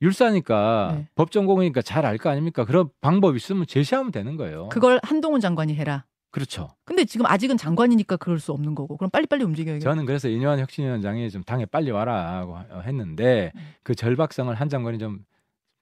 율사니까 0.00 0.94
네. 0.96 1.08
법전공이니까 1.14 1.82
잘 1.82 2.04
알 2.06 2.18
거 2.18 2.30
아닙니까? 2.30 2.64
그런 2.64 2.88
방법 3.00 3.36
있으면 3.36 3.66
제시하면 3.66 4.10
되는 4.10 4.36
거예요. 4.36 4.68
그걸 4.70 4.98
한동훈 5.02 5.40
장관이 5.40 5.74
해라. 5.74 6.04
그렇죠. 6.30 6.70
근데 6.84 7.04
지금 7.04 7.26
아직은 7.26 7.58
장관이니까 7.58 8.16
그럴 8.16 8.40
수 8.40 8.52
없는 8.52 8.74
거고. 8.74 8.96
그럼 8.96 9.10
빨리빨리 9.10 9.44
움직여야겠다. 9.44 9.84
저는 9.84 10.06
그래서 10.06 10.28
이뇨한 10.28 10.58
혁신위원장이 10.60 11.30
좀 11.30 11.42
당에 11.44 11.66
빨리 11.66 11.90
와라고 11.90 12.58
했는데 12.82 13.52
음. 13.54 13.60
그 13.82 13.94
절박성을 13.94 14.52
한 14.54 14.68
장관이 14.70 14.98
좀 14.98 15.24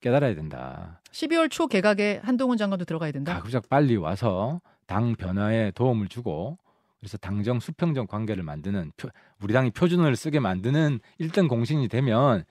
깨달아야 0.00 0.34
된다. 0.34 1.00
12월 1.12 1.50
초 1.50 1.66
개각에 1.66 2.20
한동훈 2.22 2.56
장관도 2.56 2.84
들어가야 2.84 3.12
된다. 3.12 3.34
가급적 3.34 3.68
빨리 3.68 3.96
와서 3.96 4.60
당 4.86 5.14
변화에 5.14 5.70
도움을 5.72 6.08
주고 6.08 6.58
그래서 6.98 7.16
당정 7.18 7.60
수평적 7.60 8.08
관계를 8.08 8.42
만드는 8.42 8.92
표- 8.96 9.08
우리 9.42 9.52
당이 9.54 9.70
표준을 9.70 10.16
쓰게 10.16 10.40
만드는 10.40 11.00
1등 11.20 11.48
공신이 11.48 11.88
되면 11.88 12.44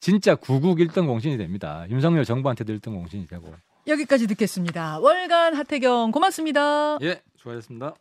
진짜 0.00 0.34
구국 0.34 0.78
1등 0.78 1.06
공신이 1.06 1.36
됩니다. 1.38 1.86
윤석열 1.90 2.24
정부한테도 2.24 2.72
1등 2.74 2.86
공신이 2.94 3.26
되고. 3.26 3.52
여기까지 3.86 4.26
듣겠습니다. 4.28 4.98
월간 5.00 5.54
하태경 5.54 6.10
고맙습니다. 6.12 6.98
예, 7.02 7.20
수고하셨습니다. 7.36 7.94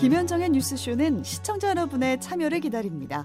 김현정의 0.00 0.48
뉴스쇼는 0.50 1.22
시청자 1.24 1.68
여러분의 1.70 2.20
참여를 2.20 2.60
기다립니다. 2.60 3.24